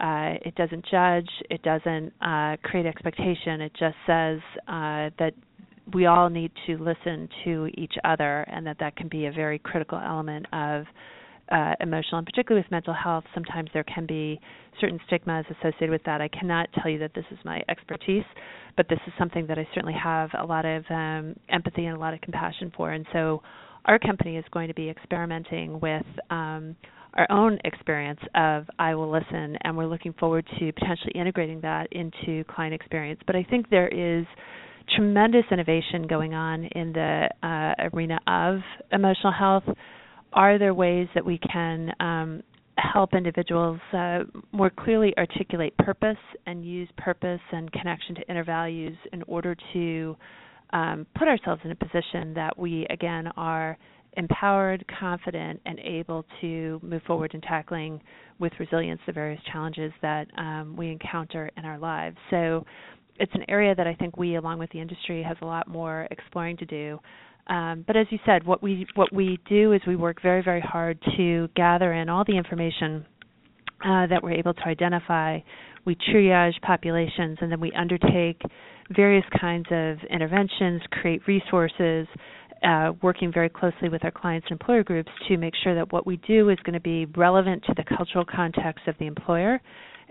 Uh, 0.00 0.34
it 0.44 0.54
doesn't 0.56 0.84
judge. 0.90 1.28
It 1.50 1.62
doesn't 1.62 2.12
uh, 2.20 2.56
create 2.62 2.86
expectation. 2.86 3.60
It 3.60 3.72
just 3.78 3.96
says 4.06 4.40
uh, 4.68 5.10
that 5.18 5.32
we 5.94 6.06
all 6.06 6.28
need 6.28 6.50
to 6.66 6.76
listen 6.78 7.28
to 7.44 7.68
each 7.74 7.94
other, 8.04 8.42
and 8.48 8.66
that 8.66 8.76
that 8.80 8.96
can 8.96 9.08
be 9.08 9.26
a 9.26 9.32
very 9.32 9.58
critical 9.58 9.98
element 9.98 10.46
of 10.52 10.84
uh, 11.50 11.74
emotional, 11.80 12.18
and 12.18 12.26
particularly 12.26 12.62
with 12.64 12.70
mental 12.70 12.92
health. 12.92 13.24
Sometimes 13.32 13.70
there 13.72 13.84
can 13.84 14.04
be 14.04 14.40
certain 14.80 14.98
stigmas 15.06 15.44
associated 15.50 15.90
with 15.90 16.02
that. 16.04 16.20
I 16.20 16.28
cannot 16.28 16.68
tell 16.80 16.90
you 16.90 16.98
that 16.98 17.14
this 17.14 17.24
is 17.30 17.38
my 17.44 17.62
expertise, 17.68 18.24
but 18.76 18.88
this 18.88 18.98
is 19.06 19.12
something 19.18 19.46
that 19.46 19.58
I 19.58 19.66
certainly 19.74 19.94
have 20.02 20.30
a 20.38 20.44
lot 20.44 20.64
of 20.64 20.84
um, 20.90 21.36
empathy 21.48 21.86
and 21.86 21.96
a 21.96 22.00
lot 22.00 22.14
of 22.14 22.20
compassion 22.20 22.72
for. 22.76 22.92
And 22.92 23.06
so, 23.12 23.42
our 23.84 24.00
company 24.00 24.36
is 24.36 24.44
going 24.50 24.66
to 24.66 24.74
be 24.74 24.90
experimenting 24.90 25.78
with. 25.78 26.04
Um, 26.30 26.74
our 27.16 27.26
own 27.30 27.58
experience 27.64 28.20
of 28.34 28.66
I 28.78 28.94
will 28.94 29.10
listen, 29.10 29.56
and 29.62 29.76
we're 29.76 29.86
looking 29.86 30.12
forward 30.14 30.46
to 30.58 30.72
potentially 30.72 31.12
integrating 31.14 31.60
that 31.62 31.88
into 31.92 32.44
client 32.44 32.74
experience. 32.74 33.20
But 33.26 33.36
I 33.36 33.46
think 33.48 33.70
there 33.70 33.88
is 33.88 34.26
tremendous 34.94 35.44
innovation 35.50 36.06
going 36.08 36.34
on 36.34 36.64
in 36.64 36.92
the 36.92 37.28
uh, 37.42 37.88
arena 37.92 38.18
of 38.26 38.60
emotional 38.92 39.32
health. 39.32 39.64
Are 40.32 40.58
there 40.58 40.74
ways 40.74 41.08
that 41.14 41.24
we 41.24 41.38
can 41.38 41.90
um, 42.00 42.42
help 42.78 43.14
individuals 43.14 43.80
uh, 43.92 44.20
more 44.52 44.70
clearly 44.70 45.14
articulate 45.16 45.76
purpose 45.78 46.18
and 46.46 46.64
use 46.64 46.88
purpose 46.98 47.40
and 47.52 47.72
connection 47.72 48.14
to 48.16 48.22
inner 48.28 48.44
values 48.44 48.96
in 49.12 49.22
order 49.22 49.56
to 49.72 50.16
um, 50.70 51.06
put 51.16 51.28
ourselves 51.28 51.62
in 51.64 51.70
a 51.70 51.74
position 51.74 52.34
that 52.34 52.58
we 52.58 52.86
again 52.90 53.28
are 53.36 53.78
empowered, 54.16 54.84
confident, 54.98 55.60
and 55.66 55.78
able 55.80 56.24
to 56.40 56.80
move 56.82 57.02
forward 57.06 57.34
in 57.34 57.40
tackling 57.40 58.00
with 58.38 58.52
resilience 58.58 59.00
the 59.06 59.12
various 59.12 59.40
challenges 59.52 59.92
that 60.02 60.26
um, 60.38 60.74
we 60.76 60.90
encounter 60.90 61.50
in 61.56 61.64
our 61.64 61.78
lives. 61.78 62.16
So 62.30 62.64
it's 63.18 63.32
an 63.34 63.44
area 63.48 63.74
that 63.74 63.86
I 63.86 63.94
think 63.94 64.16
we, 64.16 64.36
along 64.36 64.58
with 64.58 64.70
the 64.70 64.80
industry, 64.80 65.22
has 65.22 65.36
a 65.42 65.46
lot 65.46 65.68
more 65.68 66.08
exploring 66.10 66.56
to 66.58 66.66
do. 66.66 66.98
Um, 67.48 67.84
but 67.86 67.96
as 67.96 68.06
you 68.10 68.18
said, 68.26 68.44
what 68.44 68.62
we 68.62 68.86
what 68.94 69.12
we 69.12 69.38
do 69.48 69.72
is 69.72 69.80
we 69.86 69.94
work 69.94 70.20
very 70.20 70.42
very 70.42 70.60
hard 70.60 70.98
to 71.16 71.48
gather 71.54 71.92
in 71.92 72.08
all 72.08 72.24
the 72.24 72.36
information 72.36 73.06
uh, 73.84 74.06
that 74.08 74.20
we're 74.22 74.32
able 74.32 74.54
to 74.54 74.66
identify. 74.66 75.38
We 75.84 75.94
triage 75.94 76.60
populations, 76.62 77.38
and 77.40 77.52
then 77.52 77.60
we 77.60 77.70
undertake 77.72 78.42
various 78.90 79.24
kinds 79.40 79.66
of 79.70 79.98
interventions, 80.10 80.82
create 80.90 81.22
resources, 81.28 82.08
uh, 82.66 82.92
working 83.02 83.32
very 83.32 83.48
closely 83.48 83.88
with 83.88 84.04
our 84.04 84.10
clients 84.10 84.46
and 84.50 84.60
employer 84.60 84.82
groups 84.82 85.10
to 85.28 85.36
make 85.36 85.54
sure 85.62 85.74
that 85.74 85.92
what 85.92 86.06
we 86.06 86.16
do 86.26 86.48
is 86.50 86.58
going 86.64 86.74
to 86.74 86.80
be 86.80 87.06
relevant 87.16 87.62
to 87.64 87.74
the 87.76 87.84
cultural 87.96 88.24
context 88.24 88.86
of 88.88 88.94
the 88.98 89.06
employer 89.06 89.60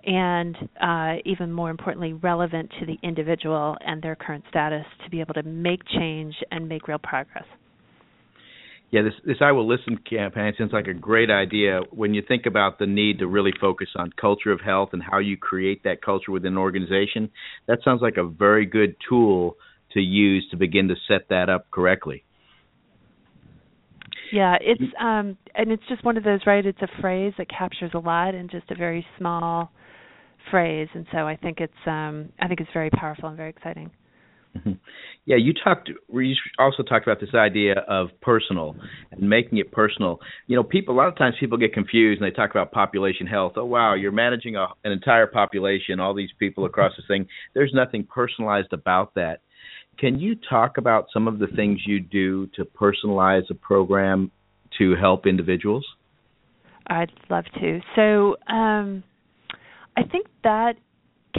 and 0.06 0.56
uh, 0.82 1.16
even 1.26 1.52
more 1.52 1.70
importantly, 1.70 2.14
relevant 2.14 2.72
to 2.80 2.86
the 2.86 2.98
individual 3.02 3.76
and 3.82 4.02
their 4.02 4.16
current 4.16 4.44
status 4.50 4.86
to 5.04 5.10
be 5.10 5.20
able 5.20 5.34
to 5.34 5.44
make 5.44 5.82
change 5.98 6.36
and 6.52 6.70
make 6.70 6.88
real 6.88 7.00
progress. 7.00 7.46
Yeah, 8.92 9.02
this 9.02 9.14
this 9.26 9.38
I 9.42 9.52
will 9.52 9.68
listen 9.68 9.98
campaign 10.08 10.54
sounds 10.58 10.72
like 10.72 10.88
a 10.88 10.94
great 10.94 11.32
idea. 11.32 11.82
When 11.92 12.14
you 12.14 12.22
think 12.26 12.46
about 12.46 12.78
the 12.78 12.86
need 12.86 13.20
to 13.20 13.28
really 13.28 13.52
focus 13.60 13.88
on 13.96 14.12
culture 14.20 14.52
of 14.52 14.62
health 14.62 14.90
and 14.94 15.02
how 15.02 15.18
you 15.18 15.38
create 15.38 15.84
that 15.84 16.04
culture 16.04 16.32
within 16.32 16.54
an 16.54 16.58
organization, 16.60 17.32
that 17.68 17.80
sounds 17.84 18.02
like 18.02 18.18
a 18.18 18.24
very 18.24 18.66
good 18.66 18.96
tool 19.10 19.58
to 19.94 20.00
use 20.00 20.48
to 20.52 20.58
begin 20.58 20.88
to 20.90 20.96
set 21.08 21.30
that 21.30 21.50
up 21.50 21.72
correctly. 21.72 22.25
Yeah, 24.32 24.58
it's 24.62 24.82
um 25.00 25.38
and 25.56 25.72
it's 25.72 25.84
just 25.90 26.04
one 26.04 26.18
of 26.18 26.24
those 26.24 26.42
right, 26.46 26.66
it's 26.66 26.82
a 26.82 27.02
phrase 27.02 27.34
that 27.38 27.48
captures 27.50 27.92
a 27.94 28.00
lot 28.00 28.36
in 28.36 28.50
just 28.50 28.70
a 28.72 28.76
very 28.76 29.06
small 29.18 29.72
phrase 30.52 30.88
and 30.94 31.06
so 31.12 31.20
I 31.20 31.36
think 31.36 31.60
it's 31.60 31.74
um 31.86 32.30
I 32.40 32.48
think 32.48 32.60
it's 32.60 32.70
very 32.74 32.90
powerful 32.90 33.30
and 33.30 33.38
very 33.38 33.50
exciting. 33.50 33.92
Yeah, 35.26 35.38
you 35.38 35.54
talked. 35.54 35.90
You 35.90 36.36
also 36.60 36.84
talked 36.84 37.08
about 37.08 37.20
this 37.20 37.34
idea 37.34 37.80
of 37.88 38.10
personal 38.22 38.76
and 39.12 39.28
making 39.28 39.58
it 39.58 39.72
personal. 39.72 40.20
You 40.46 40.56
know, 40.56 40.64
people 40.64 40.94
a 40.94 40.98
lot 40.98 41.08
of 41.08 41.18
times 41.18 41.36
people 41.40 41.58
get 41.58 41.74
confused 41.74 42.22
and 42.22 42.32
they 42.32 42.36
talk 42.36 42.52
about 42.52 42.72
population 42.72 43.26
health. 43.26 43.54
Oh 43.56 43.66
wow, 43.66 43.96
you're 43.96 44.12
managing 44.12 44.56
a, 44.56 44.68
an 44.84 44.92
entire 44.92 45.26
population, 45.26 46.00
all 46.00 46.14
these 46.14 46.30
people 46.38 46.66
across 46.66 46.92
this 46.96 47.06
thing. 47.08 47.28
There's 47.56 47.72
nothing 47.74 48.06
personalized 48.06 48.72
about 48.72 49.16
that. 49.16 49.42
Can 49.98 50.20
you 50.20 50.36
talk 50.36 50.78
about 50.78 51.08
some 51.14 51.28
of 51.28 51.40
the 51.40 51.48
things 51.48 51.82
you 51.86 52.00
do 52.00 52.48
to 52.48 52.66
personalize 52.66 53.50
a 53.50 53.54
program 53.54 54.32
to 54.78 54.96
help 54.96 55.26
individuals? 55.26 55.86
I'd 56.88 57.12
love 57.30 57.46
to. 57.60 57.80
So, 57.96 58.36
um, 58.54 59.04
I 59.98 60.04
think 60.04 60.28
that 60.44 60.74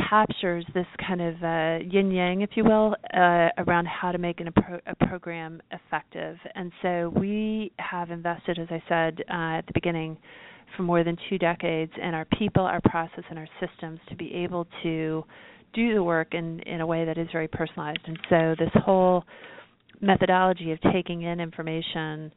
captures 0.09 0.65
this 0.75 0.87
kind 1.07 1.21
of 1.21 1.43
uh, 1.43 1.79
yin 1.91 2.11
yang, 2.11 2.43
if 2.43 2.51
you 2.55 2.65
will, 2.65 2.95
uh, 3.15 3.49
around 3.59 3.87
how 3.87 4.13
to 4.13 4.19
make 4.19 4.41
an, 4.41 4.49
a, 4.49 4.53
pro- 4.53 4.81
a, 4.87 5.07
program 5.07 5.61
effective. 5.71 6.37
And 6.55 6.71
so 6.83 7.13
we 7.17 7.73
have 7.79 8.11
invested, 8.11 8.59
as 8.59 8.69
I 8.71 8.83
said 8.89 9.21
uh, 9.31 9.59
at 9.59 9.67
the 9.67 9.73
beginning, 9.75 10.19
for 10.77 10.83
more 10.83 11.05
than 11.05 11.17
two 11.31 11.39
decades 11.39 11.93
in 12.01 12.13
our 12.15 12.27
people, 12.39 12.63
our 12.63 12.81
process, 12.83 13.25
and 13.31 13.39
our 13.39 13.49
systems 13.61 14.01
to 14.09 14.17
be 14.17 14.33
able 14.35 14.67
to 14.83 15.25
do 15.77 15.95
the 15.95 16.03
work 16.03 16.35
in, 16.35 16.59
in 16.61 16.81
a 16.81 16.87
way 16.87 17.05
that 17.05 17.19
is 17.19 17.29
very 17.31 17.47
personalized. 17.47 18.01
And 18.07 18.19
so 18.29 18.55
this 18.59 18.71
whole 18.85 19.23
methodology 20.01 20.73
of 20.73 20.79
taking 20.93 21.23
in 21.23 21.39
information, 21.39 22.33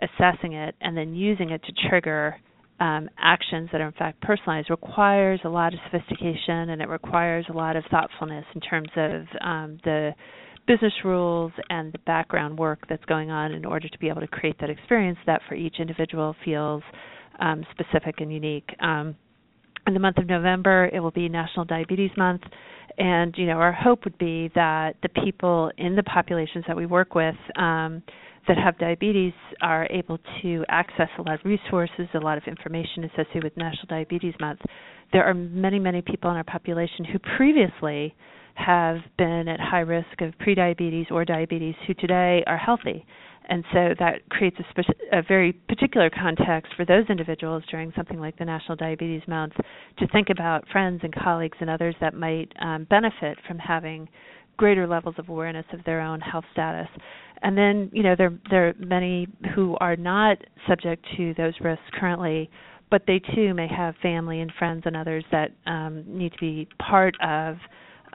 assessing 0.00 0.52
it, 0.52 0.76
and 0.80 0.96
then 0.96 1.14
using 1.14 1.50
it 1.50 1.62
to 1.64 1.88
trigger 1.88 2.36
um, 2.80 3.08
actions 3.18 3.68
that 3.72 3.80
are 3.80 3.86
in 3.86 3.92
fact 3.92 4.20
personalized 4.20 4.68
requires 4.68 5.40
a 5.44 5.48
lot 5.48 5.72
of 5.72 5.80
sophistication 5.90 6.70
and 6.70 6.82
it 6.82 6.88
requires 6.88 7.46
a 7.48 7.52
lot 7.52 7.76
of 7.76 7.84
thoughtfulness 7.90 8.44
in 8.54 8.60
terms 8.60 8.88
of 8.96 9.22
um, 9.40 9.78
the 9.84 10.10
business 10.66 10.92
rules 11.04 11.52
and 11.70 11.92
the 11.92 11.98
background 12.00 12.58
work 12.58 12.80
that's 12.88 13.04
going 13.04 13.30
on 13.30 13.52
in 13.52 13.64
order 13.64 13.88
to 13.88 13.98
be 13.98 14.08
able 14.08 14.20
to 14.20 14.26
create 14.26 14.56
that 14.60 14.70
experience 14.70 15.18
that 15.26 15.40
for 15.48 15.54
each 15.54 15.76
individual 15.78 16.34
feels 16.44 16.82
um, 17.38 17.64
specific 17.70 18.16
and 18.18 18.32
unique. 18.32 18.68
Um, 18.80 19.14
in 19.86 19.94
the 19.94 20.00
month 20.00 20.18
of 20.18 20.26
November, 20.26 20.90
it 20.92 21.00
will 21.00 21.10
be 21.10 21.28
National 21.28 21.64
Diabetes 21.64 22.10
Month, 22.16 22.42
and 22.98 23.34
you 23.36 23.46
know 23.46 23.54
our 23.54 23.72
hope 23.72 24.04
would 24.04 24.18
be 24.18 24.50
that 24.54 24.96
the 25.02 25.08
people 25.22 25.70
in 25.78 25.96
the 25.96 26.02
populations 26.04 26.64
that 26.66 26.76
we 26.76 26.86
work 26.86 27.14
with 27.14 27.34
um, 27.56 28.02
that 28.46 28.56
have 28.56 28.78
diabetes 28.78 29.32
are 29.62 29.86
able 29.90 30.18
to 30.42 30.64
access 30.68 31.08
a 31.18 31.22
lot 31.22 31.34
of 31.34 31.40
resources, 31.44 32.06
a 32.14 32.18
lot 32.18 32.36
of 32.38 32.44
information 32.46 33.04
associated 33.04 33.44
with 33.44 33.56
National 33.56 33.86
Diabetes 33.88 34.34
Month. 34.40 34.60
There 35.12 35.24
are 35.24 35.34
many, 35.34 35.78
many 35.78 36.02
people 36.02 36.30
in 36.30 36.36
our 36.36 36.44
population 36.44 37.04
who 37.04 37.18
previously 37.36 38.14
have 38.54 38.98
been 39.18 39.48
at 39.48 39.60
high 39.60 39.80
risk 39.80 40.20
of 40.20 40.32
prediabetes 40.38 41.10
or 41.10 41.24
diabetes 41.24 41.74
who 41.86 41.94
today 41.94 42.44
are 42.46 42.58
healthy. 42.58 43.04
And 43.46 43.64
so 43.72 43.94
that 43.98 44.28
creates 44.30 44.56
a, 44.58 44.64
spe- 44.70 44.98
a 45.12 45.22
very 45.22 45.52
particular 45.52 46.10
context 46.10 46.72
for 46.76 46.84
those 46.84 47.04
individuals 47.08 47.62
during 47.70 47.92
something 47.94 48.18
like 48.18 48.38
the 48.38 48.44
National 48.44 48.76
Diabetes 48.76 49.22
Month 49.28 49.54
to 49.98 50.06
think 50.08 50.30
about 50.30 50.66
friends 50.68 51.00
and 51.02 51.14
colleagues 51.14 51.58
and 51.60 51.68
others 51.68 51.94
that 52.00 52.14
might 52.14 52.52
um, 52.60 52.86
benefit 52.88 53.38
from 53.46 53.58
having 53.58 54.08
greater 54.56 54.86
levels 54.86 55.16
of 55.18 55.28
awareness 55.28 55.66
of 55.72 55.84
their 55.84 56.00
own 56.00 56.20
health 56.20 56.44
status. 56.52 56.88
And 57.42 57.58
then, 57.58 57.90
you 57.92 58.02
know, 58.02 58.14
there 58.16 58.32
there 58.50 58.68
are 58.68 58.74
many 58.78 59.26
who 59.54 59.76
are 59.80 59.96
not 59.96 60.38
subject 60.68 61.04
to 61.16 61.34
those 61.36 61.52
risks 61.60 61.84
currently, 61.98 62.48
but 62.90 63.02
they 63.06 63.20
too 63.34 63.52
may 63.52 63.68
have 63.68 63.94
family 64.00 64.40
and 64.40 64.50
friends 64.58 64.84
and 64.86 64.96
others 64.96 65.24
that 65.32 65.50
um, 65.66 66.04
need 66.06 66.32
to 66.32 66.38
be 66.38 66.68
part 66.78 67.14
of 67.22 67.56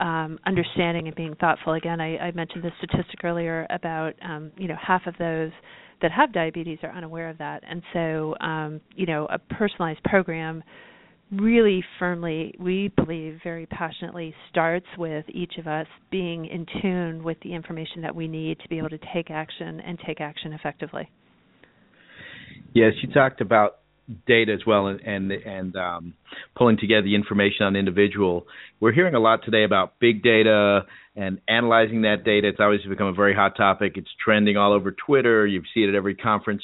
um, 0.00 0.38
understanding 0.46 1.06
and 1.06 1.16
being 1.16 1.34
thoughtful. 1.36 1.74
Again, 1.74 2.00
I, 2.00 2.16
I 2.18 2.30
mentioned 2.32 2.64
the 2.64 2.72
statistic 2.78 3.22
earlier 3.22 3.66
about 3.70 4.14
um, 4.22 4.50
you 4.56 4.68
know 4.68 4.76
half 4.80 5.06
of 5.06 5.14
those 5.18 5.50
that 6.02 6.10
have 6.10 6.32
diabetes 6.32 6.78
are 6.82 6.90
unaware 6.90 7.28
of 7.28 7.38
that, 7.38 7.62
and 7.68 7.82
so 7.92 8.34
um, 8.40 8.80
you 8.96 9.06
know 9.06 9.26
a 9.30 9.38
personalized 9.38 10.02
program 10.04 10.62
really 11.32 11.84
firmly, 11.98 12.54
we 12.58 12.90
believe 12.96 13.38
very 13.44 13.66
passionately, 13.66 14.34
starts 14.50 14.86
with 14.98 15.24
each 15.28 15.54
of 15.58 15.66
us 15.66 15.86
being 16.10 16.46
in 16.46 16.66
tune 16.82 17.22
with 17.22 17.38
the 17.42 17.54
information 17.54 18.02
that 18.02 18.14
we 18.14 18.26
need 18.26 18.58
to 18.60 18.68
be 18.68 18.78
able 18.78 18.88
to 18.88 18.98
take 19.14 19.30
action 19.30 19.80
and 19.80 19.98
take 20.04 20.20
action 20.20 20.52
effectively. 20.52 21.08
Yes, 22.74 22.92
you 23.02 23.12
talked 23.12 23.40
about 23.40 23.78
data 24.26 24.52
as 24.52 24.66
well 24.66 24.86
and 24.86 25.00
and, 25.00 25.32
and 25.32 25.76
um, 25.76 26.14
pulling 26.56 26.76
together 26.78 27.02
the 27.02 27.14
information 27.14 27.66
on 27.66 27.72
the 27.74 27.78
individual. 27.78 28.46
We're 28.80 28.92
hearing 28.92 29.14
a 29.14 29.20
lot 29.20 29.44
today 29.44 29.64
about 29.64 29.98
big 30.00 30.22
data 30.22 30.86
and 31.16 31.40
analyzing 31.48 32.02
that 32.02 32.24
data. 32.24 32.48
It's 32.48 32.60
obviously 32.60 32.90
become 32.90 33.08
a 33.08 33.12
very 33.12 33.34
hot 33.34 33.56
topic. 33.56 33.92
It's 33.96 34.08
trending 34.24 34.56
all 34.56 34.72
over 34.72 34.92
Twitter. 34.92 35.46
You 35.46 35.62
see 35.74 35.80
it 35.80 35.88
at 35.88 35.94
every 35.94 36.14
conference. 36.14 36.62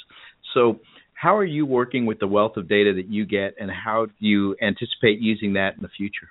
So 0.55 0.81
how 1.15 1.37
are 1.37 1.45
you 1.45 1.65
working 1.67 2.07
with 2.07 2.19
the 2.19 2.27
wealth 2.27 2.57
of 2.57 2.69
data 2.69 2.93
that 2.95 3.09
you 3.09 3.25
get, 3.25 3.55
and 3.59 3.71
how 3.71 4.07
do 4.07 4.13
you 4.19 4.57
anticipate 4.63 5.19
using 5.19 5.55
that 5.55 5.77
in 5.77 5.83
the 5.83 5.89
future? 5.89 6.29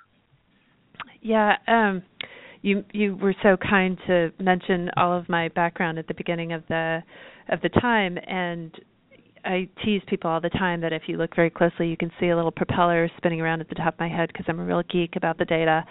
Yeah, 1.21 1.53
um, 1.67 2.03
you 2.61 2.83
you 2.93 3.15
were 3.15 3.35
so 3.41 3.57
kind 3.57 3.97
to 4.07 4.31
mention 4.39 4.91
all 4.95 5.17
of 5.17 5.27
my 5.27 5.49
background 5.49 5.97
at 5.97 6.07
the 6.07 6.13
beginning 6.13 6.53
of 6.53 6.63
the 6.67 7.01
of 7.49 7.61
the 7.61 7.69
time, 7.69 8.17
and 8.27 8.71
I 9.45 9.69
tease 9.83 10.01
people 10.07 10.29
all 10.29 10.41
the 10.41 10.49
time 10.49 10.81
that 10.81 10.91
if 10.91 11.03
you 11.07 11.17
look 11.17 11.35
very 11.35 11.49
closely, 11.49 11.87
you 11.87 11.97
can 11.97 12.11
see 12.19 12.29
a 12.29 12.35
little 12.35 12.51
propeller 12.51 13.09
spinning 13.17 13.41
around 13.41 13.61
at 13.61 13.69
the 13.69 13.75
top 13.75 13.93
of 13.93 13.99
my 13.99 14.09
head 14.09 14.29
because 14.31 14.45
I'm 14.47 14.59
a 14.59 14.65
real 14.65 14.83
geek 14.91 15.15
about 15.15 15.37
the 15.37 15.45
data. 15.45 15.85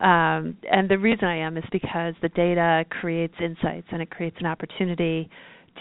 Um, 0.00 0.56
and 0.70 0.88
the 0.88 0.98
reason 0.98 1.24
I 1.24 1.38
am 1.38 1.56
is 1.56 1.64
because 1.72 2.14
the 2.22 2.28
data 2.30 2.84
creates 2.90 3.34
insights 3.42 3.88
and 3.90 4.00
it 4.02 4.10
creates 4.10 4.36
an 4.40 4.46
opportunity 4.46 5.28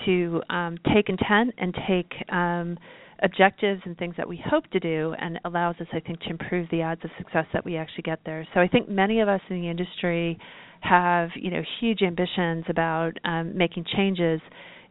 to 0.05 0.41
um, 0.49 0.77
take 0.93 1.09
intent 1.09 1.53
and 1.57 1.75
take 1.87 2.11
um, 2.31 2.77
objectives 3.23 3.81
and 3.85 3.97
things 3.97 4.15
that 4.17 4.27
we 4.27 4.41
hope 4.49 4.65
to 4.71 4.79
do 4.79 5.15
and 5.19 5.39
allows 5.45 5.75
us 5.79 5.87
i 5.91 5.99
think 5.99 6.19
to 6.19 6.29
improve 6.29 6.67
the 6.69 6.83
odds 6.83 7.03
of 7.03 7.09
success 7.17 7.45
that 7.51 7.65
we 7.65 7.75
actually 7.75 8.03
get 8.03 8.19
there 8.25 8.47
so 8.53 8.59
i 8.59 8.67
think 8.67 8.87
many 8.87 9.21
of 9.21 9.27
us 9.27 9.41
in 9.49 9.59
the 9.59 9.67
industry 9.67 10.37
have 10.81 11.29
you 11.35 11.49
know 11.49 11.63
huge 11.79 12.03
ambitions 12.03 12.63
about 12.69 13.11
um, 13.23 13.57
making 13.57 13.83
changes 13.95 14.39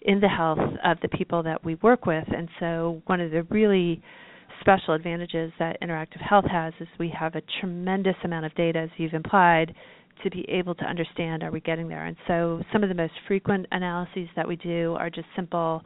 in 0.07 0.21
the 0.21 0.29
health 0.29 0.59
of 0.85 0.99
the 1.03 1.09
people 1.09 1.43
that 1.43 1.65
we 1.65 1.75
work 1.77 2.07
with 2.07 2.25
and 2.35 2.49
so 2.59 3.03
one 3.07 3.21
of 3.21 3.31
the 3.31 3.43
really 3.45 4.01
special 4.61 4.95
advantages 4.95 5.53
that 5.59 5.81
interactive 5.83 6.21
health 6.21 6.47
has 6.51 6.73
is 6.81 6.89
we 6.99 7.13
have 7.19 7.35
a 7.35 7.43
tremendous 7.61 8.17
amount 8.25 8.47
of 8.47 8.55
data 8.55 8.79
as 8.79 8.91
you've 8.97 9.13
implied 9.13 9.75
to 10.23 10.31
be 10.31 10.49
able 10.49 10.75
to 10.75 10.85
understand 10.85 11.43
are 11.43 11.51
we 11.51 11.61
getting 11.61 11.89
there. 11.89 12.07
And 12.07 12.17
so 12.27 12.63
some 12.73 12.83
of 12.83 12.89
the 12.89 12.95
most 12.95 13.13
frequent 13.29 13.67
analyses 13.71 14.29
that 14.35 14.47
we 14.47 14.57
do 14.57 14.97
are 14.99 15.11
just 15.11 15.27
simple 15.37 15.83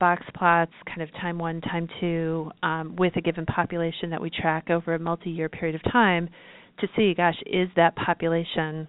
box 0.00 0.24
plots, 0.36 0.72
kind 0.86 1.02
of 1.02 1.12
time 1.12 1.38
one, 1.38 1.60
time 1.60 1.88
two, 2.00 2.50
um, 2.62 2.96
with 2.96 3.14
a 3.16 3.20
given 3.20 3.46
population 3.46 4.10
that 4.10 4.20
we 4.20 4.30
track 4.30 4.70
over 4.70 4.94
a 4.94 4.98
multi 4.98 5.30
year 5.30 5.48
period 5.48 5.74
of 5.74 5.92
time 5.92 6.28
to 6.80 6.88
see, 6.96 7.14
gosh, 7.14 7.36
is 7.46 7.68
that 7.76 7.94
population 7.96 8.88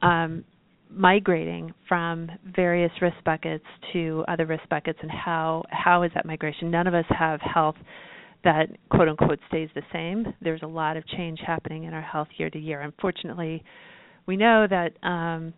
um, 0.00 0.44
migrating 0.90 1.72
from 1.88 2.30
various 2.54 2.92
risk 3.00 3.16
buckets 3.24 3.64
to 3.92 4.24
other 4.28 4.46
risk 4.46 4.62
buckets 4.68 4.98
and 5.02 5.10
how 5.10 5.64
how 5.70 6.02
is 6.02 6.10
that 6.14 6.26
migration? 6.26 6.70
None 6.70 6.86
of 6.86 6.94
us 6.94 7.04
have 7.10 7.40
health 7.40 7.76
that 8.44 8.68
quote 8.90 9.08
unquote 9.08 9.38
stays 9.48 9.68
the 9.74 9.82
same. 9.92 10.32
There's 10.40 10.62
a 10.62 10.66
lot 10.66 10.96
of 10.96 11.06
change 11.08 11.40
happening 11.44 11.84
in 11.84 11.94
our 11.94 12.02
health 12.02 12.28
year 12.36 12.50
to 12.50 12.58
year. 12.58 12.82
Unfortunately, 12.82 13.62
we 14.26 14.36
know 14.36 14.66
that 14.68 14.92
um, 15.06 15.52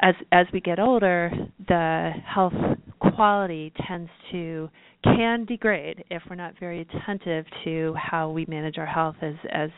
as 0.00 0.14
as 0.32 0.46
we 0.52 0.60
get 0.60 0.78
older, 0.78 1.30
the 1.68 2.10
health 2.26 2.54
quality 2.98 3.72
tends 3.86 4.10
to 4.32 4.68
can 5.04 5.44
degrade 5.44 6.02
if 6.10 6.22
we're 6.28 6.36
not 6.36 6.54
very 6.58 6.80
attentive 6.80 7.44
to 7.64 7.94
how 7.96 8.30
we 8.30 8.46
manage 8.46 8.78
our 8.78 8.86
health 8.86 9.16
as 9.22 9.34
as 9.50 9.70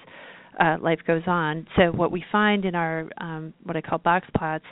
uh, 0.58 0.76
life 0.80 1.00
goes 1.06 1.22
on. 1.26 1.66
So 1.76 1.92
what 1.92 2.10
we 2.10 2.24
find 2.32 2.64
in 2.64 2.74
our 2.74 3.08
um, 3.18 3.52
what 3.62 3.76
I 3.76 3.80
call 3.80 3.98
box 3.98 4.26
plots 4.36 4.64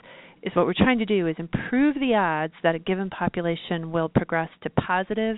is 0.43 0.55
what 0.55 0.65
we're 0.65 0.73
trying 0.73 0.99
to 0.99 1.05
do 1.05 1.27
is 1.27 1.35
improve 1.39 1.95
the 1.95 2.13
odds 2.15 2.53
that 2.63 2.75
a 2.75 2.79
given 2.79 3.09
population 3.09 3.91
will 3.91 4.09
progress 4.09 4.49
to 4.63 4.69
positive 4.69 5.37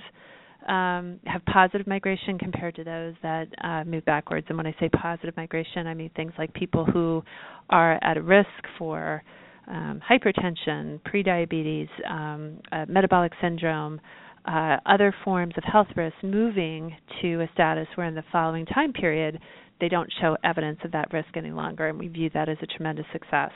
um, 0.67 1.19
have 1.25 1.45
positive 1.45 1.87
migration 1.87 2.37
compared 2.37 2.75
to 2.75 2.83
those 2.83 3.13
that 3.23 3.47
uh, 3.63 3.83
move 3.85 4.03
backwards. 4.05 4.47
And 4.49 4.57
when 4.57 4.67
I 4.67 4.75
say 4.79 4.89
positive 4.89 5.35
migration, 5.37 5.87
I 5.87 5.93
mean 5.93 6.11
things 6.15 6.33
like 6.37 6.53
people 6.53 6.85
who 6.85 7.23
are 7.69 8.03
at 8.03 8.17
a 8.17 8.21
risk 8.21 8.49
for 8.77 9.23
um, 9.67 10.01
hypertension, 10.09 10.99
prediabetes, 11.01 11.87
um, 12.09 12.59
uh, 12.71 12.85
metabolic 12.87 13.31
syndrome, 13.41 13.99
uh, 14.45 14.77
other 14.85 15.13
forms 15.23 15.53
of 15.57 15.63
health 15.63 15.87
risk 15.95 16.15
moving 16.23 16.95
to 17.21 17.41
a 17.41 17.49
status 17.53 17.87
where 17.95 18.07
in 18.07 18.15
the 18.15 18.23
following 18.31 18.65
time 18.65 18.93
period 18.93 19.39
they 19.79 19.89
don't 19.89 20.11
show 20.21 20.37
evidence 20.43 20.79
of 20.83 20.91
that 20.91 21.11
risk 21.13 21.29
any 21.35 21.51
longer, 21.51 21.87
and 21.87 21.99
we 21.99 22.07
view 22.07 22.29
that 22.33 22.49
as 22.49 22.57
a 22.61 22.67
tremendous 22.67 23.05
success 23.11 23.51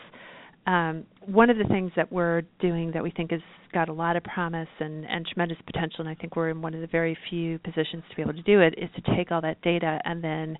um, 0.67 1.05
one 1.25 1.49
of 1.49 1.57
the 1.57 1.63
things 1.65 1.91
that 1.95 2.11
we're 2.11 2.43
doing 2.59 2.91
that 2.93 3.01
we 3.01 3.11
think 3.11 3.31
has 3.31 3.41
got 3.73 3.89
a 3.89 3.93
lot 3.93 4.15
of 4.15 4.23
promise 4.23 4.67
and, 4.79 5.05
and 5.05 5.25
tremendous 5.25 5.57
potential, 5.65 6.01
and 6.01 6.09
I 6.09 6.15
think 6.15 6.35
we're 6.35 6.49
in 6.49 6.61
one 6.61 6.73
of 6.73 6.81
the 6.81 6.87
very 6.87 7.17
few 7.29 7.57
positions 7.59 8.03
to 8.09 8.15
be 8.15 8.21
able 8.21 8.33
to 8.33 8.43
do 8.43 8.61
it, 8.61 8.75
is 8.77 8.89
to 8.95 9.15
take 9.15 9.31
all 9.31 9.41
that 9.41 9.61
data 9.61 9.99
and 10.05 10.23
then 10.23 10.57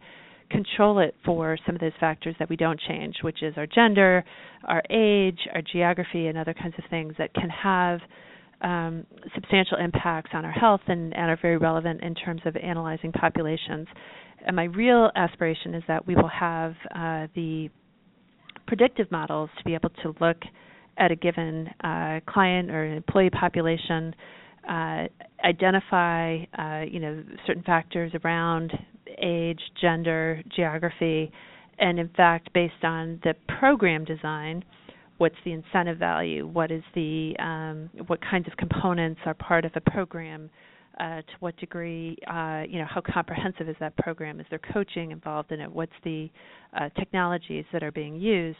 control 0.50 1.00
it 1.00 1.15
for 1.24 1.58
some 1.65 1.76
of 1.76 1.82
those 1.82 1.91
factors 2.00 2.36
that 2.39 2.50
we 2.50 2.56
don't 2.56 2.80
change, 2.88 3.17
which 3.21 3.43
is 3.43 3.54
our 3.58 3.67
gender, 3.67 4.24
our 4.65 4.82
age, 4.89 5.39
our 5.54 5.62
geography, 5.62 6.28
and 6.28 6.38
other 6.38 6.54
kinds 6.54 6.74
of 6.78 6.84
things 6.89 7.13
that 7.17 7.34
can 7.34 7.50
have 7.50 8.00
um, 8.62 9.06
substantial 9.34 9.78
impacts 9.78 10.32
on 10.34 10.45
our 10.45 10.52
health 10.52 10.82
and, 10.88 11.15
and 11.15 11.30
are 11.30 11.39
very 11.41 11.58
relevant 11.58 12.02
in 12.02 12.15
terms 12.15 12.41
of 12.45 12.56
analyzing 12.58 13.12
populations. 13.12 13.88
And 14.46 14.56
my 14.56 14.66
real 14.66 15.12
aspiration 15.16 15.76
is 15.76 15.84
that 15.88 16.06
we 16.06 16.16
will 16.16 16.30
have 16.30 16.72
uh, 16.96 17.28
the 17.36 17.70
predictive 18.68 19.12
models 19.12 19.50
to 19.58 19.64
be 19.64 19.74
able 19.74 19.90
to 20.02 20.16
look 20.20 20.38
at 20.98 21.12
a 21.12 21.16
given 21.16 21.68
uh, 21.84 22.20
client 22.28 22.70
or 22.70 22.86
employee 22.86 23.30
population, 23.30 24.14
uh, 24.70 25.04
identify 25.44 26.38
uh, 26.58 26.82
you 26.90 27.00
know 27.00 27.24
certain 27.48 27.64
factors 27.64 28.12
around 28.24 28.72
age, 29.18 29.60
gender, 29.80 30.42
geography, 30.56 31.32
and 31.80 32.00
in 32.00 32.10
fact, 32.10 32.54
based 32.54 32.84
on 32.84 33.20
the 33.24 33.34
program 33.60 34.06
design, 34.06 34.64
what's 35.18 35.36
the 35.44 35.52
incentive 35.52 35.98
value? 35.98 36.48
What 36.48 36.72
is 36.72 36.84
the 36.94 37.36
um, 37.40 37.90
what 38.08 38.20
kinds 38.22 38.48
of 38.48 38.56
components 38.58 39.22
are 39.26 39.34
part 39.34 39.66
of 39.66 39.72
a 39.76 39.82
program? 39.82 40.50
Uh, 41.02 41.16
to 41.16 41.34
what 41.40 41.58
degree, 41.58 42.16
uh, 42.30 42.62
you 42.70 42.78
know, 42.78 42.86
how 42.88 43.02
comprehensive 43.02 43.68
is 43.68 43.76
that 43.80 43.98
program? 43.98 44.40
Is 44.40 44.46
there 44.52 44.60
coaching 44.72 45.10
involved 45.10 45.52
in 45.52 45.60
it? 45.60 45.72
What's 45.72 45.92
the 46.04 46.30
uh, 46.80 46.90
technologies 46.90 47.66
that 47.74 47.82
are 47.82 47.92
being 47.92 48.18
used? 48.22 48.60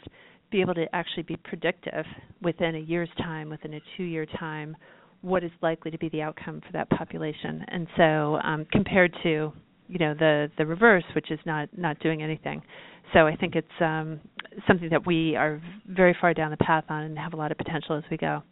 Be 0.50 0.60
able 0.60 0.74
to 0.74 0.86
actually 0.92 1.22
be 1.22 1.36
predictive 1.36 2.04
within 2.42 2.74
a 2.74 2.80
year's 2.80 3.10
time, 3.18 3.48
within 3.48 3.74
a 3.74 3.80
two-year 3.96 4.26
time, 4.40 4.76
what 5.20 5.44
is 5.44 5.52
likely 5.62 5.92
to 5.92 5.98
be 5.98 6.08
the 6.08 6.20
outcome 6.20 6.60
for 6.66 6.72
that 6.72 6.90
population. 6.90 7.64
And 7.68 7.86
so, 7.96 8.38
um, 8.42 8.66
compared 8.72 9.14
to 9.22 9.52
you 9.88 9.98
know 9.98 10.14
the 10.14 10.50
the 10.58 10.66
reverse, 10.66 11.04
which 11.14 11.30
is 11.30 11.38
not 11.46 11.68
not 11.78 12.00
doing 12.00 12.22
anything. 12.22 12.60
So 13.12 13.24
I 13.24 13.36
think 13.36 13.54
it's 13.54 13.68
um, 13.80 14.18
something 14.66 14.88
that 14.90 15.06
we 15.06 15.36
are 15.36 15.62
very 15.86 16.16
far 16.20 16.34
down 16.34 16.50
the 16.50 16.56
path 16.56 16.84
on 16.88 17.04
and 17.04 17.16
have 17.18 17.34
a 17.34 17.36
lot 17.36 17.52
of 17.52 17.58
potential 17.58 17.96
as 17.96 18.04
we 18.10 18.16
go. 18.16 18.42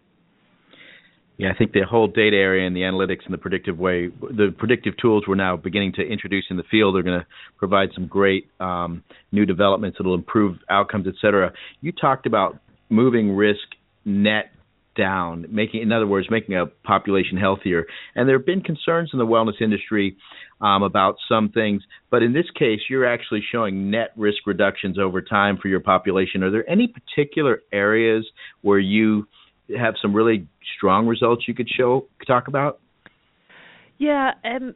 Yeah, 1.40 1.52
I 1.52 1.56
think 1.56 1.72
the 1.72 1.86
whole 1.88 2.06
data 2.06 2.36
area 2.36 2.66
and 2.66 2.76
the 2.76 2.82
analytics 2.82 3.24
and 3.24 3.32
the 3.32 3.38
predictive 3.38 3.78
way, 3.78 4.08
the 4.08 4.54
predictive 4.58 4.92
tools 5.00 5.24
we're 5.26 5.36
now 5.36 5.56
beginning 5.56 5.94
to 5.94 6.02
introduce 6.02 6.44
in 6.50 6.58
the 6.58 6.62
field 6.70 6.96
are 6.96 7.02
going 7.02 7.18
to 7.18 7.26
provide 7.56 7.88
some 7.94 8.06
great 8.08 8.50
um, 8.60 9.02
new 9.32 9.46
developments 9.46 9.96
that'll 9.98 10.14
improve 10.14 10.58
outcomes, 10.68 11.06
et 11.08 11.14
cetera. 11.18 11.50
You 11.80 11.92
talked 11.92 12.26
about 12.26 12.58
moving 12.90 13.34
risk 13.34 13.66
net 14.04 14.50
down, 14.98 15.46
making, 15.48 15.80
in 15.80 15.92
other 15.92 16.06
words, 16.06 16.26
making 16.30 16.56
a 16.56 16.66
population 16.66 17.38
healthier. 17.38 17.86
And 18.14 18.28
there 18.28 18.36
have 18.36 18.44
been 18.44 18.60
concerns 18.60 19.08
in 19.14 19.18
the 19.18 19.24
wellness 19.24 19.62
industry 19.62 20.18
um, 20.60 20.82
about 20.82 21.16
some 21.26 21.48
things, 21.48 21.82
but 22.10 22.22
in 22.22 22.34
this 22.34 22.50
case, 22.58 22.80
you're 22.90 23.06
actually 23.06 23.42
showing 23.50 23.90
net 23.90 24.10
risk 24.14 24.46
reductions 24.46 24.98
over 24.98 25.22
time 25.22 25.56
for 25.56 25.68
your 25.68 25.80
population. 25.80 26.42
Are 26.42 26.50
there 26.50 26.68
any 26.68 26.86
particular 26.86 27.62
areas 27.72 28.26
where 28.60 28.78
you 28.78 29.26
have 29.78 29.94
some 30.00 30.14
really 30.14 30.46
strong 30.76 31.06
results 31.06 31.44
you 31.46 31.54
could 31.54 31.68
show 31.68 32.06
talk 32.26 32.48
about? 32.48 32.80
Yeah, 33.98 34.32
um, 34.44 34.74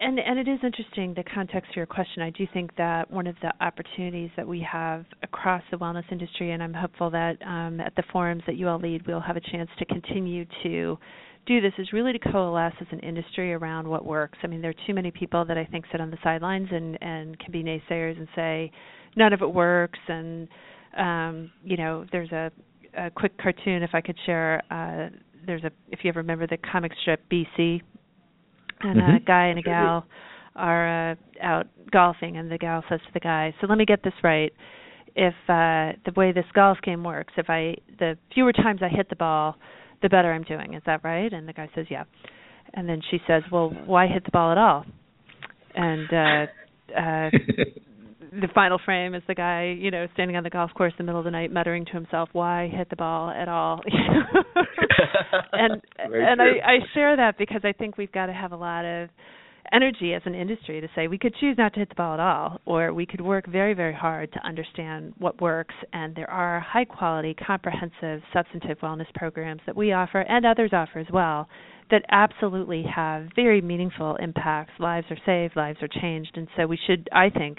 and 0.00 0.18
and 0.18 0.38
it 0.38 0.48
is 0.48 0.58
interesting 0.62 1.14
the 1.14 1.22
context 1.22 1.72
for 1.72 1.80
your 1.80 1.86
question. 1.86 2.22
I 2.22 2.30
do 2.30 2.46
think 2.52 2.74
that 2.76 3.10
one 3.10 3.26
of 3.26 3.36
the 3.42 3.52
opportunities 3.60 4.30
that 4.36 4.46
we 4.46 4.66
have 4.70 5.04
across 5.22 5.62
the 5.70 5.76
wellness 5.76 6.10
industry, 6.10 6.52
and 6.52 6.62
I'm 6.62 6.72
hopeful 6.72 7.10
that 7.10 7.36
um, 7.46 7.80
at 7.80 7.94
the 7.94 8.02
forums 8.10 8.42
that 8.46 8.56
you 8.56 8.68
all 8.68 8.78
lead, 8.78 9.06
we'll 9.06 9.20
have 9.20 9.36
a 9.36 9.40
chance 9.40 9.68
to 9.78 9.84
continue 9.84 10.46
to 10.62 10.98
do 11.46 11.60
this, 11.60 11.72
is 11.78 11.92
really 11.92 12.12
to 12.12 12.18
coalesce 12.18 12.74
as 12.80 12.86
an 12.90 13.00
industry 13.00 13.52
around 13.52 13.86
what 13.86 14.04
works. 14.04 14.38
I 14.42 14.46
mean, 14.46 14.62
there 14.62 14.70
are 14.70 14.86
too 14.86 14.94
many 14.94 15.10
people 15.10 15.44
that 15.44 15.58
I 15.58 15.64
think 15.64 15.84
sit 15.92 16.00
on 16.00 16.10
the 16.10 16.18
sidelines 16.24 16.68
and 16.72 16.98
and 17.02 17.38
can 17.38 17.52
be 17.52 17.62
naysayers 17.62 18.18
and 18.18 18.26
say 18.34 18.72
none 19.14 19.32
of 19.32 19.42
it 19.42 19.52
works, 19.52 19.98
and 20.08 20.48
um, 20.96 21.52
you 21.62 21.76
know, 21.76 22.06
there's 22.10 22.32
a, 22.32 22.50
a 22.96 23.10
quick 23.10 23.36
cartoon 23.38 23.82
if 23.82 23.90
I 23.92 24.00
could 24.00 24.16
share. 24.26 24.62
Uh, 24.70 25.16
there's 25.46 25.64
a 25.64 25.70
if 25.90 26.00
you 26.02 26.08
ever 26.08 26.20
remember 26.20 26.46
the 26.46 26.56
comic 26.56 26.92
strip 27.00 27.20
BC 27.30 27.80
and 28.80 29.00
mm-hmm. 29.00 29.16
a 29.16 29.20
guy 29.20 29.46
and 29.46 29.58
a 29.58 29.62
gal 29.62 30.06
are 30.54 31.12
uh, 31.12 31.14
out 31.42 31.66
golfing, 31.90 32.36
and 32.36 32.50
the 32.50 32.58
gal 32.58 32.82
says 32.88 33.00
to 33.06 33.12
the 33.12 33.20
guy, 33.20 33.54
"So 33.60 33.66
let 33.66 33.78
me 33.78 33.84
get 33.84 34.02
this 34.02 34.14
right. 34.22 34.52
If 35.14 35.34
uh, 35.48 35.96
the 36.04 36.12
way 36.16 36.32
this 36.32 36.44
golf 36.54 36.78
game 36.82 37.04
works, 37.04 37.34
if 37.36 37.48
I 37.48 37.76
the 37.98 38.18
fewer 38.34 38.52
times 38.52 38.80
I 38.82 38.88
hit 38.88 39.08
the 39.08 39.16
ball, 39.16 39.56
the 40.02 40.08
better 40.08 40.32
I'm 40.32 40.44
doing. 40.44 40.74
Is 40.74 40.82
that 40.86 41.04
right?" 41.04 41.32
And 41.32 41.48
the 41.48 41.52
guy 41.52 41.68
says, 41.74 41.86
"Yeah." 41.90 42.04
And 42.74 42.88
then 42.88 43.00
she 43.10 43.20
says, 43.26 43.42
"Well, 43.50 43.70
why 43.86 44.06
hit 44.06 44.24
the 44.24 44.30
ball 44.30 44.52
at 44.52 44.58
all?" 44.58 44.84
And 45.74 46.12
uh, 46.12 46.98
uh, 46.98 47.30
the 48.32 48.48
final 48.54 48.78
frame 48.84 49.14
is 49.14 49.22
the 49.26 49.34
guy, 49.34 49.76
you 49.78 49.90
know, 49.90 50.06
standing 50.14 50.36
on 50.36 50.44
the 50.44 50.50
golf 50.50 50.72
course 50.74 50.92
in 50.98 51.04
the 51.04 51.08
middle 51.08 51.20
of 51.20 51.24
the 51.24 51.30
night, 51.30 51.52
muttering 51.52 51.84
to 51.86 51.92
himself, 51.92 52.28
"Why 52.32 52.68
hit 52.68 52.90
the 52.90 52.96
ball 52.96 53.30
at 53.30 53.48
all?" 53.48 53.80
and 55.52 55.80
and 55.98 56.42
I, 56.42 56.46
I 56.64 56.78
share 56.94 57.16
that 57.16 57.38
because 57.38 57.62
I 57.64 57.72
think 57.72 57.96
we've 57.96 58.12
got 58.12 58.26
to 58.26 58.32
have 58.32 58.52
a 58.52 58.56
lot 58.56 58.84
of 58.84 59.08
energy 59.72 60.14
as 60.14 60.22
an 60.26 60.34
industry 60.34 60.80
to 60.80 60.88
say 60.94 61.08
we 61.08 61.18
could 61.18 61.34
choose 61.40 61.56
not 61.58 61.72
to 61.74 61.80
hit 61.80 61.88
the 61.88 61.94
ball 61.94 62.14
at 62.14 62.20
all, 62.20 62.60
or 62.66 62.92
we 62.92 63.06
could 63.06 63.20
work 63.20 63.46
very, 63.46 63.74
very 63.74 63.94
hard 63.94 64.32
to 64.32 64.46
understand 64.46 65.12
what 65.18 65.40
works. 65.40 65.74
And 65.92 66.14
there 66.14 66.30
are 66.30 66.60
high 66.60 66.84
quality, 66.84 67.34
comprehensive, 67.34 68.22
substantive 68.32 68.78
wellness 68.78 69.12
programs 69.14 69.62
that 69.66 69.76
we 69.76 69.92
offer 69.92 70.20
and 70.20 70.46
others 70.46 70.70
offer 70.72 70.98
as 70.98 71.06
well 71.12 71.48
that 71.90 72.02
absolutely 72.10 72.84
have 72.94 73.28
very 73.36 73.60
meaningful 73.60 74.16
impacts. 74.16 74.72
Lives 74.78 75.06
are 75.10 75.18
saved, 75.24 75.56
lives 75.56 75.78
are 75.82 75.88
changed. 75.88 76.32
And 76.34 76.48
so 76.56 76.66
we 76.66 76.78
should, 76.86 77.08
I 77.12 77.30
think, 77.30 77.58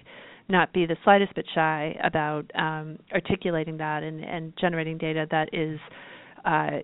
not 0.50 0.74
be 0.74 0.86
the 0.86 0.98
slightest 1.04 1.34
bit 1.36 1.46
shy 1.54 1.96
about 2.04 2.50
um, 2.56 2.98
articulating 3.14 3.78
that 3.78 4.04
and, 4.04 4.24
and 4.24 4.54
generating 4.60 4.98
data 4.98 5.28
that 5.32 5.50
is 5.54 5.80
uh, 6.46 6.80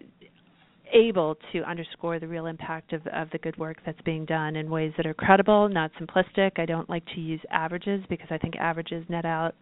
able 0.93 1.35
to 1.51 1.61
underscore 1.63 2.19
the 2.19 2.27
real 2.27 2.45
impact 2.45 2.93
of, 2.93 3.05
of 3.07 3.29
the 3.31 3.37
good 3.39 3.57
work 3.57 3.77
that's 3.85 3.99
being 4.01 4.25
done 4.25 4.55
in 4.55 4.69
ways 4.69 4.93
that 4.97 5.05
are 5.05 5.13
credible, 5.13 5.67
not 5.69 5.91
simplistic. 5.99 6.51
I 6.57 6.65
don't 6.65 6.89
like 6.89 7.03
to 7.15 7.21
use 7.21 7.41
averages 7.51 8.01
because 8.09 8.27
I 8.29 8.37
think 8.37 8.55
averages 8.57 9.03
net 9.09 9.25
out 9.25 9.55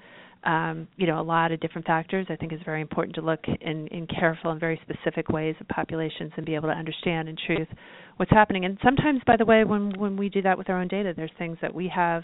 um, 0.44 0.88
you 0.96 1.06
know 1.06 1.20
a 1.20 1.22
lot 1.22 1.52
of 1.52 1.60
different 1.60 1.86
factors. 1.86 2.26
I 2.30 2.36
think 2.36 2.52
it's 2.52 2.64
very 2.64 2.82
important 2.82 3.16
to 3.16 3.22
look 3.22 3.42
in, 3.48 3.88
in 3.88 4.08
careful 4.08 4.52
and 4.52 4.60
very 4.60 4.80
specific 4.84 5.30
ways 5.30 5.56
of 5.62 5.68
populations 5.68 6.32
and 6.36 6.46
be 6.46 6.56
able 6.56 6.70
to 6.70 6.76
understand 6.76 7.30
in 7.30 7.36
truth 7.46 7.68
what's 8.18 8.32
happening. 8.32 8.66
And 8.66 8.78
sometimes, 8.84 9.22
by 9.28 9.38
the 9.38 9.46
way, 9.46 9.64
when 9.64 9.98
when 10.00 10.18
we 10.18 10.30
do 10.30 10.42
that 10.42 10.58
with 10.58 10.70
our 10.70 10.82
own 10.82 10.88
data, 10.88 11.14
there's 11.16 11.32
things 11.38 11.58
that 11.62 11.74
we 11.74 11.88
have 11.90 12.24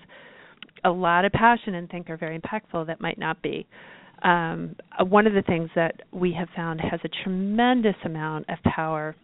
a 0.84 0.89
lot 0.89 1.26
of 1.26 1.32
passion 1.32 1.76
and 1.76 1.89
think 1.89 2.10
are 2.10 2.17
very 2.17 2.39
impactful 2.39 2.88
that 2.88 3.02
might 3.02 3.17
not 3.17 3.41
be. 3.41 3.67
Um, 4.24 4.76
uh, 5.00 5.06
one 5.06 5.28
of 5.28 5.34
the 5.34 5.43
things 5.43 5.70
that 5.76 6.02
we 6.12 6.34
have 6.34 6.48
found 6.56 6.82
has 6.82 7.00
a 7.04 7.10
tremendous 7.24 7.96
amount 8.04 8.50
of 8.50 8.58
power 8.63 9.15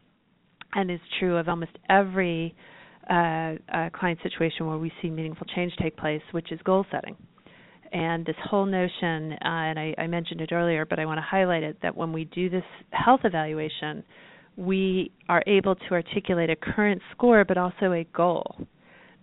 and 0.74 0.92
is 0.92 1.00
true 1.20 1.38
of 1.38 1.50
almost 1.50 1.72
every 1.90 2.56
uh, 3.10 3.54
uh, 3.74 3.90
client 3.94 4.20
situation 4.24 4.68
where 4.68 4.78
we 4.78 4.92
see 5.02 5.10
meaningful 5.10 5.48
change 5.56 5.74
take 5.82 5.98
place, 5.98 6.22
which 6.32 6.52
is 6.52 6.60
goal 6.64 6.86
setting. 6.92 7.16
And 7.92 8.26
this 8.26 8.36
whole 8.50 8.66
notion, 8.66 9.34
uh, 9.34 9.38
and 9.44 9.80
I, 9.80 9.94
I 9.98 10.08
mentioned 10.08 10.42
it 10.42 10.52
earlier, 10.52 10.86
but 10.86 11.00
I 11.00 11.06
want 11.06 11.20
to 11.20 11.24
highlight 11.24 11.64
it 11.64 11.78
that 11.82 11.96
when 11.96 12.12
we 12.12 12.26
do 12.26 12.50
this 12.50 12.64
health 12.92 13.22
evaluation, 13.24 14.04
we 14.56 15.12
are 15.30 15.44
able 15.48 15.76
to 15.76 15.92
articulate 15.92 16.50
a 16.50 16.56
current 16.56 17.02
score, 17.12 17.46
but 17.46 17.58
also 17.58 17.92
a 17.92 18.04
goal 18.16 18.68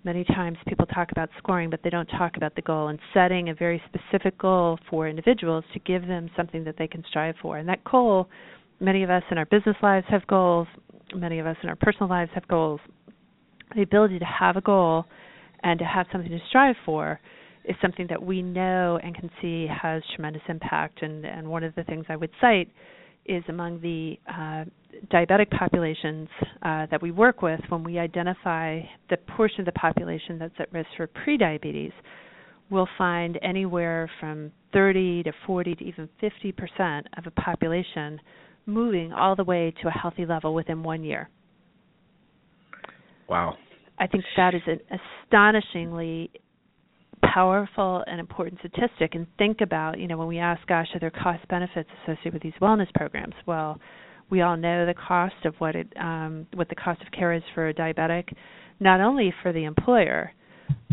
many 0.05 0.25
times 0.25 0.57
people 0.67 0.87
talk 0.87 1.13
about 1.13 1.29
scoring, 1.39 1.71
but 1.71 1.81
they 1.83 1.91
don't 1.91 2.07
talk 2.07 2.37
about 2.37 2.55
the 2.55 2.63
goal 2.63 2.89
and 2.89 2.99
setting 3.13 3.49
a 3.49 3.55
very 3.55 3.83
specific 3.89 4.39
goal 4.39 4.79
for 4.89 5.09
individuals 5.09 5.65
to 5.73 5.79
give 5.81 6.07
them 6.07 6.31
something 6.37 6.65
that 6.65 6.77
they 6.79 6.87
can 6.87 7.05
strive 7.09 7.35
for. 7.43 7.59
And 7.59 7.69
that 7.69 7.85
goal, 7.85 8.29
many 8.81 9.03
of 9.03 9.11
us 9.11 9.23
in 9.31 9.39
our 9.39 9.47
business 9.47 9.77
lives 9.83 10.07
have 10.09 10.27
goals, 10.27 10.67
many 11.15 11.39
of 11.39 11.47
us 11.47 11.57
in 11.63 11.69
our 11.69 11.77
personal 11.77 12.09
lives 12.09 12.31
have 12.35 12.47
goals. 12.49 12.81
The 13.75 13.83
ability 13.83 14.19
to 14.19 14.25
have 14.25 14.57
a 14.57 14.61
goal 14.61 15.05
and 15.63 15.79
to 15.79 15.85
have 15.85 16.07
something 16.11 16.31
to 16.31 16.39
strive 16.49 16.77
for 16.85 17.21
is 17.65 17.77
something 17.83 18.07
that 18.09 18.23
we 18.23 18.43
know 18.43 18.99
and 19.03 19.15
can 19.15 19.31
see 19.43 19.67
has 19.67 20.03
tremendous 20.15 20.43
impact. 20.49 21.03
And, 21.03 21.25
and 21.27 21.49
one 21.49 21.63
of 21.63 21.75
the 21.75 21.85
things 21.85 22.07
I 22.09 22.17
would 22.17 22.31
cite 22.41 22.69
is 23.27 23.43
among 23.49 23.81
the 23.81 24.17
uh, 24.29 24.65
diabetic 25.13 25.51
populations 25.51 26.29
uh, 26.63 26.87
that 26.91 27.01
we 27.01 27.11
work 27.11 27.43
with, 27.43 27.61
when 27.69 27.85
we 27.85 27.99
identify 27.99 28.81
the 29.09 29.17
portion 29.37 29.61
of 29.61 29.67
the 29.67 29.73
population 29.73 30.39
that's 30.39 30.55
at 30.59 30.73
risk 30.73 30.89
for 30.97 31.07
prediabetes, 31.07 31.93
we'll 32.71 32.89
find 32.99 33.39
anywhere 33.43 34.11
from 34.21 34.51
30 34.73 35.25
to 35.25 35.33
40 35.47 35.75
to 35.75 35.85
even 35.85 36.09
50 36.21 36.53
percent 36.53 37.07
of 37.17 37.27
a 37.27 37.31
population 37.33 38.21
moving 38.67 39.13
all 39.13 39.35
the 39.35 39.45
way 39.45 39.73
to 39.83 39.89
a 39.89 39.91
healthy 39.91 40.25
level 40.25 40.55
within 40.55 40.83
one 40.83 41.03
year. 41.03 41.29
Wow. 43.29 43.57
I 43.99 44.07
think 44.07 44.25
that 44.37 44.55
is 44.55 44.63
an 44.67 44.81
astonishingly 45.27 46.31
powerful 47.23 48.03
and 48.07 48.19
important 48.21 48.61
statistic 48.61 49.15
and 49.15 49.27
think 49.39 49.61
about, 49.61 49.99
you 49.99 50.09
know, 50.09 50.17
when 50.17 50.29
we 50.29 50.39
ask, 50.39 50.67
gosh, 50.67 50.89
are 50.95 51.01
there 51.01 51.11
cost 51.11 51.47
benefits 51.49 51.89
associated 52.03 52.35
with 52.35 52.43
these 52.43 52.53
wellness 52.61 52.93
programs? 52.95 53.35
Well, 53.47 53.79
we 54.31 54.43
all 54.43 54.57
know 54.57 54.87
the 54.87 54.95
cost 54.95 55.35
of 55.45 55.55
what 55.59 55.75
it 55.75 55.93
um, 55.99 56.47
what 56.55 56.69
the 56.69 56.75
cost 56.75 57.03
of 57.03 57.11
care 57.13 57.33
is 57.33 57.43
for 57.55 57.69
a 57.69 57.75
diabetic, 57.75 58.33
not 58.79 59.01
only 59.01 59.35
for 59.43 59.53
the 59.53 59.65
employer, 59.65 60.33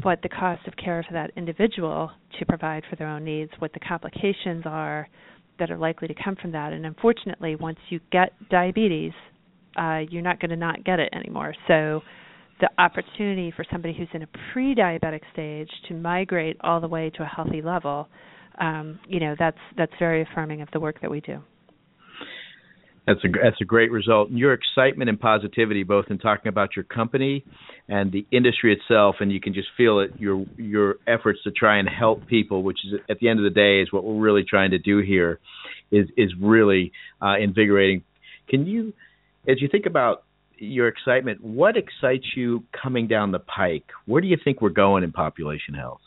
what 0.02 0.22
the 0.24 0.30
cost 0.30 0.68
of 0.68 0.76
care 0.76 1.04
for 1.08 1.14
that 1.14 1.32
individual 1.36 2.12
to 2.40 2.46
provide 2.46 2.84
for 2.90 2.96
their 2.96 3.08
own 3.08 3.24
needs, 3.24 3.52
what 3.60 3.74
the 3.74 3.80
complications 3.80 4.64
are 4.66 5.08
that 5.60 5.72
are 5.72 5.78
likely 5.78 6.08
to 6.08 6.16
come 6.24 6.36
from 6.36 6.52
that. 6.52 6.74
And 6.74 6.86
unfortunately, 6.86 7.56
once 7.56 7.80
you 7.90 8.00
get 8.12 8.32
diabetes, 8.50 9.14
uh, 9.78 10.00
you're 10.10 10.22
not 10.22 10.40
going 10.40 10.50
to 10.50 10.56
not 10.56 10.84
get 10.84 11.00
it 11.00 11.10
anymore. 11.14 11.54
So 11.68 12.02
the 12.60 12.70
opportunity 12.78 13.54
for 13.56 13.66
somebody 13.72 13.94
who's 13.96 14.08
in 14.14 14.24
a 14.24 14.28
pre-diabetic 14.54 15.22
stage 15.34 15.70
to 15.88 15.94
migrate 15.94 16.58
all 16.62 16.82
the 16.82 16.88
way 16.88 17.12
to 17.12 17.24
a 17.24 17.26
healthy 17.26 17.62
level, 17.62 18.08
um, 18.60 19.00
you 19.08 19.20
know, 19.20 19.36
that's 19.38 19.58
that's 19.78 19.92
very 20.00 20.24
affirming 20.24 20.62
of 20.62 20.70
the 20.74 20.80
work 20.80 21.00
that 21.02 21.12
we 21.12 21.22
do. 21.22 21.40
That's 23.06 23.24
a 23.24 23.28
that's 23.42 23.62
a 23.62 23.66
great 23.66 23.90
result. 23.90 24.30
And 24.30 24.38
your 24.38 24.54
excitement 24.54 25.10
and 25.10 25.20
positivity, 25.20 25.84
both 25.84 26.06
in 26.10 26.18
talking 26.18 26.50
about 26.50 26.76
your 26.76 26.84
company 26.84 27.46
and 27.88 28.12
the 28.12 28.26
industry 28.32 28.74
itself, 28.74 29.18
and 29.22 29.32
you 29.32 29.40
can 29.40 29.54
just 29.54 29.70
feel 29.78 30.00
it. 30.00 30.12
Your 30.20 30.46
your 30.58 30.96
efforts 31.08 31.40
to 31.44 31.52
try 31.52 31.78
and 31.78 31.88
help 31.88 32.28
people, 32.28 32.64
which 32.64 32.80
is 32.86 33.00
at 33.10 33.20
the 33.20 33.30
end 33.30 33.40
of 33.40 33.44
the 33.44 33.50
day 33.50 33.82
is 33.82 33.94
what 33.94 34.04
we're 34.04 34.22
really 34.22 34.44
trying 34.44 34.72
to 34.72 34.80
do 34.80 35.00
here, 35.00 35.40
is 35.90 36.08
is 36.18 36.32
really 36.40 36.92
uh, 37.22 37.38
invigorating. 37.40 38.04
Can 38.50 38.66
you, 38.66 38.94
as 39.48 39.62
you 39.62 39.70
think 39.70 39.86
about 39.86 40.24
your 40.60 40.88
excitement, 40.88 41.44
what 41.44 41.76
excites 41.78 42.26
you 42.36 42.64
coming 42.82 43.08
down 43.08 43.32
the 43.32 43.40
pike? 43.40 43.86
Where 44.06 44.22
do 44.22 44.28
you 44.28 44.38
think 44.44 44.62
we're 44.62 44.70
going 44.70 45.04
in 45.04 45.12
population 45.12 45.74
health? 45.74 46.02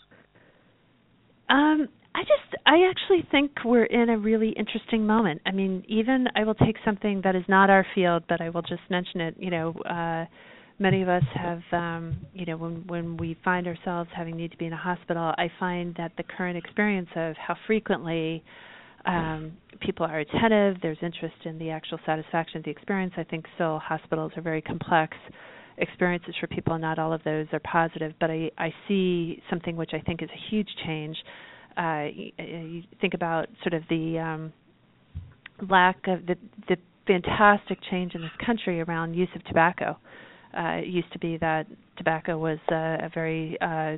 Um, 1.49 1.89
I 2.15 2.23
just 2.23 2.63
I 2.67 2.89
actually 2.89 3.27
think 3.31 3.53
we're 3.65 3.85
in 3.85 4.09
a 4.09 4.19
really 4.19 4.51
interesting 4.51 5.07
moment. 5.07 5.41
I 5.47 5.53
mean, 5.53 5.85
even 5.89 6.27
I 6.35 6.45
will 6.45 6.55
take 6.55 6.77
something 6.85 7.21
that 7.25 7.37
is 7.37 7.45
not 7.49 7.71
our 7.71 7.87
field, 7.95 8.25
but 8.29 8.41
I 8.41 8.51
will 8.51 8.63
just 8.63 8.83
mention 8.91 9.21
it. 9.21 9.37
You 9.39 9.51
know, 9.51 9.73
uh 9.89 10.27
many 10.79 11.03
of 11.03 11.09
us 11.09 11.23
have 11.35 11.61
um 11.73 12.17
you 12.33 12.47
know 12.47 12.57
when 12.57 12.85
when 12.89 13.17
we 13.17 13.37
find 13.45 13.67
ourselves 13.67 14.11
having 14.15 14.37
need 14.37 14.51
to 14.51 14.57
be 14.57 14.67
in 14.67 14.73
a 14.73 14.77
hospital, 14.77 15.33
I 15.39 15.51
find 15.61 15.95
that 15.97 16.13
the 16.17 16.25
current 16.25 16.57
experience 16.57 17.09
of 17.15 17.37
how 17.37 17.57
frequently 17.67 18.43
um 19.07 19.53
people 19.81 20.05
are 20.05 20.19
attentive, 20.21 20.77
there's 20.83 20.99
interest 21.03 21.37
in 21.45 21.59
the 21.59 21.71
actual 21.71 21.99
satisfaction 22.05 22.59
of 22.59 22.65
the 22.65 22.71
experience. 22.71 23.15
I 23.17 23.25
think 23.25 23.47
still 23.55 23.79
hospitals 23.79 24.33
are 24.37 24.43
very 24.43 24.61
complex 24.61 25.17
experiences 25.79 26.35
for 26.39 26.47
people 26.49 26.75
and 26.75 26.83
not 26.83 26.99
all 26.99 27.13
of 27.13 27.23
those 27.25 27.47
are 27.53 27.61
positive, 27.61 28.13
but 28.21 28.31
I 28.31 28.51
I 28.59 28.73
see 28.89 29.43
something 29.49 29.77
which 29.77 29.93
I 29.95 30.01
think 30.01 30.23
is 30.23 30.29
a 30.31 30.51
huge 30.51 30.69
change 30.85 31.17
uh, 31.77 32.07
you, 32.13 32.33
you 32.39 32.83
think 33.01 33.15
about 33.15 33.49
sort 33.63 33.75
of 33.75 33.83
the 33.89 34.19
um, 34.19 34.53
lack 35.71 35.97
of 36.07 36.27
the 36.27 36.37
the 36.69 36.77
fantastic 37.07 37.79
change 37.91 38.15
in 38.15 38.21
this 38.21 38.31
country 38.45 38.81
around 38.81 39.15
use 39.15 39.29
of 39.35 39.45
tobacco. 39.45 39.97
Uh, 40.57 40.79
it 40.83 40.87
used 40.87 41.13
to 41.13 41.19
be 41.19 41.37
that 41.39 41.67
tobacco 41.97 42.37
was 42.39 42.59
uh, 42.71 42.75
a 42.75 43.11
very 43.15 43.57
uh, 43.61 43.97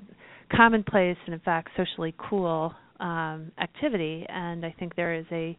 commonplace 0.55 1.17
and, 1.27 1.35
in 1.35 1.41
fact, 1.41 1.69
socially 1.77 2.15
cool 2.19 2.73
um, 3.03 3.51
activity, 3.61 4.25
and 4.29 4.65
I 4.65 4.75
think 4.79 4.95
there 4.95 5.15
is 5.15 5.27
a 5.33 5.59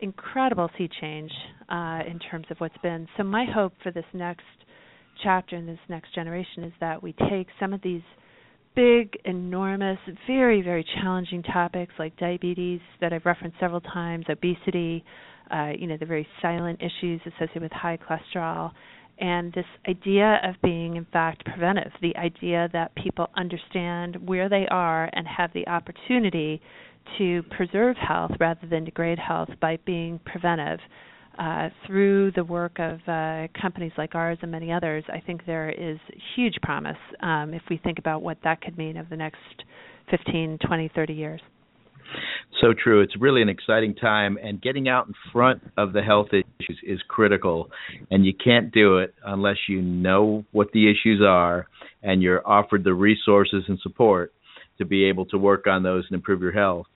incredible 0.00 0.68
sea 0.76 0.88
change 1.00 1.30
uh, 1.68 2.00
in 2.10 2.18
terms 2.30 2.46
of 2.50 2.56
what's 2.58 2.76
been. 2.82 3.06
So 3.16 3.22
my 3.22 3.44
hope 3.44 3.72
for 3.82 3.92
this 3.92 4.04
next 4.12 4.42
chapter 5.22 5.54
in 5.54 5.66
this 5.66 5.78
next 5.88 6.12
generation 6.14 6.64
is 6.64 6.72
that 6.80 7.00
we 7.00 7.14
take 7.30 7.46
some 7.60 7.72
of 7.72 7.80
these 7.82 8.02
big, 8.74 9.16
enormous, 9.26 9.98
very, 10.26 10.62
very 10.62 10.84
challenging 11.00 11.42
topics 11.42 11.92
like 11.98 12.16
diabetes 12.16 12.80
that 13.00 13.12
I've 13.12 13.26
referenced 13.26 13.60
several 13.60 13.82
times, 13.82 14.24
obesity, 14.28 15.04
uh, 15.54 15.72
you 15.78 15.86
know, 15.86 15.98
the 15.98 16.06
very 16.06 16.26
silent 16.40 16.80
issues 16.80 17.20
associated 17.26 17.62
with 17.62 17.72
high 17.72 17.98
cholesterol, 17.98 18.72
and 19.22 19.52
this 19.52 19.64
idea 19.88 20.40
of 20.42 20.56
being, 20.62 20.96
in 20.96 21.06
fact, 21.12 21.44
preventive, 21.44 21.92
the 22.02 22.14
idea 22.16 22.68
that 22.72 22.92
people 22.96 23.28
understand 23.36 24.16
where 24.16 24.48
they 24.48 24.66
are 24.68 25.08
and 25.12 25.28
have 25.28 25.52
the 25.54 25.66
opportunity 25.68 26.60
to 27.18 27.44
preserve 27.56 27.96
health 27.96 28.32
rather 28.40 28.66
than 28.68 28.84
degrade 28.84 29.20
health 29.20 29.48
by 29.60 29.78
being 29.86 30.18
preventive 30.24 30.80
uh, 31.38 31.68
through 31.86 32.32
the 32.32 32.44
work 32.44 32.78
of 32.80 32.98
uh, 33.06 33.46
companies 33.60 33.92
like 33.96 34.16
ours 34.16 34.38
and 34.42 34.50
many 34.50 34.72
others, 34.72 35.04
I 35.08 35.20
think 35.20 35.46
there 35.46 35.70
is 35.70 35.98
huge 36.34 36.56
promise 36.60 36.98
um, 37.22 37.54
if 37.54 37.62
we 37.70 37.78
think 37.78 38.00
about 38.00 38.22
what 38.22 38.38
that 38.42 38.60
could 38.60 38.76
mean 38.76 38.98
over 38.98 39.08
the 39.08 39.16
next 39.16 39.38
15, 40.10 40.58
20, 40.66 40.90
30 40.94 41.12
years. 41.12 41.40
So 42.60 42.72
true. 42.72 43.00
It's 43.00 43.14
really 43.18 43.42
an 43.42 43.48
exciting 43.48 43.94
time, 43.94 44.38
and 44.40 44.60
getting 44.62 44.88
out 44.88 45.08
in 45.08 45.14
front 45.32 45.62
of 45.76 45.92
the 45.92 46.02
health 46.02 46.28
issues 46.28 46.78
is 46.84 47.00
critical. 47.08 47.70
And 48.10 48.24
you 48.24 48.32
can't 48.32 48.72
do 48.72 48.98
it 48.98 49.14
unless 49.24 49.56
you 49.68 49.82
know 49.82 50.44
what 50.52 50.68
the 50.72 50.90
issues 50.90 51.20
are 51.26 51.66
and 52.02 52.22
you're 52.22 52.46
offered 52.46 52.84
the 52.84 52.94
resources 52.94 53.64
and 53.68 53.78
support 53.80 54.32
to 54.78 54.84
be 54.84 55.04
able 55.04 55.26
to 55.26 55.38
work 55.38 55.66
on 55.66 55.82
those 55.82 56.04
and 56.08 56.14
improve 56.14 56.40
your 56.40 56.52
health. 56.52 56.86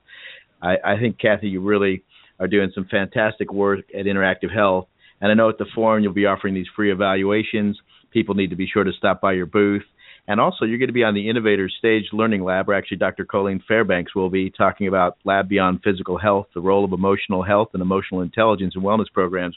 I, 0.61 0.75
I 0.83 0.99
think, 0.99 1.19
Cathy, 1.19 1.47
you 1.47 1.61
really 1.61 2.03
are 2.39 2.47
doing 2.47 2.71
some 2.73 2.87
fantastic 2.89 3.51
work 3.51 3.79
at 3.97 4.05
Interactive 4.05 4.53
Health. 4.53 4.87
And 5.21 5.31
I 5.31 5.35
know 5.35 5.49
at 5.49 5.57
the 5.57 5.65
forum 5.73 6.03
you'll 6.03 6.13
be 6.13 6.25
offering 6.25 6.53
these 6.53 6.67
free 6.75 6.91
evaluations. 6.91 7.77
People 8.11 8.35
need 8.35 8.51
to 8.51 8.55
be 8.55 8.67
sure 8.67 8.83
to 8.83 8.91
stop 8.93 9.21
by 9.21 9.33
your 9.33 9.45
booth. 9.45 9.83
And 10.29 10.41
also, 10.41 10.65
you're 10.65 10.77
going 10.77 10.87
to 10.89 10.93
be 10.93 11.05
on 11.05 11.13
the 11.13 11.29
Innovator 11.29 11.69
Stage 11.69 12.05
Learning 12.11 12.43
Lab, 12.43 12.67
where 12.67 12.77
actually 12.77 12.97
Dr. 12.97 13.23
Colleen 13.23 13.63
Fairbanks 13.65 14.13
will 14.13 14.29
be 14.29 14.49
talking 14.49 14.87
about 14.89 15.17
Lab 15.23 15.47
Beyond 15.47 15.79
Physical 15.83 16.17
Health, 16.17 16.47
the 16.53 16.59
role 16.59 16.83
of 16.83 16.91
emotional 16.91 17.43
health 17.43 17.69
and 17.73 17.81
emotional 17.81 18.21
intelligence 18.21 18.73
and 18.75 18.83
wellness 18.83 19.11
programs, 19.13 19.55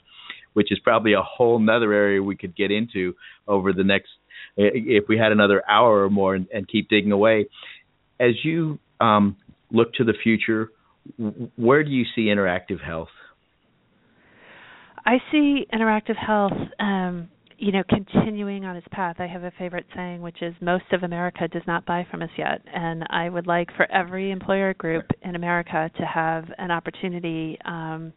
which 0.52 0.70
is 0.70 0.78
probably 0.78 1.14
a 1.14 1.22
whole 1.22 1.58
nother 1.58 1.92
area 1.92 2.22
we 2.22 2.36
could 2.36 2.54
get 2.54 2.70
into 2.70 3.16
over 3.48 3.72
the 3.72 3.82
next, 3.82 4.10
if 4.56 5.04
we 5.08 5.18
had 5.18 5.32
another 5.32 5.62
hour 5.68 6.04
or 6.04 6.10
more 6.10 6.36
and, 6.36 6.46
and 6.54 6.68
keep 6.68 6.88
digging 6.88 7.10
away. 7.10 7.46
As 8.20 8.34
you 8.44 8.78
um, 9.00 9.36
look 9.72 9.92
to 9.94 10.04
the 10.04 10.14
future, 10.22 10.70
where 11.56 11.82
do 11.82 11.90
you 11.90 12.04
see 12.14 12.26
interactive 12.26 12.80
health? 12.80 13.08
I 15.04 15.18
see 15.32 15.66
interactive 15.72 16.16
health, 16.16 16.52
um, 16.78 17.28
you 17.60 17.72
know, 17.72 17.82
continuing 17.90 18.64
on 18.64 18.74
its 18.74 18.86
path. 18.90 19.16
I 19.18 19.26
have 19.26 19.44
a 19.44 19.52
favorite 19.58 19.84
saying, 19.94 20.22
which 20.22 20.40
is 20.40 20.54
"Most 20.62 20.86
of 20.92 21.02
America 21.02 21.46
does 21.46 21.62
not 21.66 21.84
buy 21.84 22.06
from 22.10 22.22
us 22.22 22.30
yet," 22.38 22.62
and 22.72 23.04
I 23.10 23.28
would 23.28 23.46
like 23.46 23.68
for 23.76 23.90
every 23.92 24.30
employer 24.30 24.72
group 24.74 25.04
in 25.22 25.36
America 25.36 25.90
to 25.98 26.06
have 26.06 26.44
an 26.56 26.70
opportunity 26.70 27.58
um, 27.66 28.14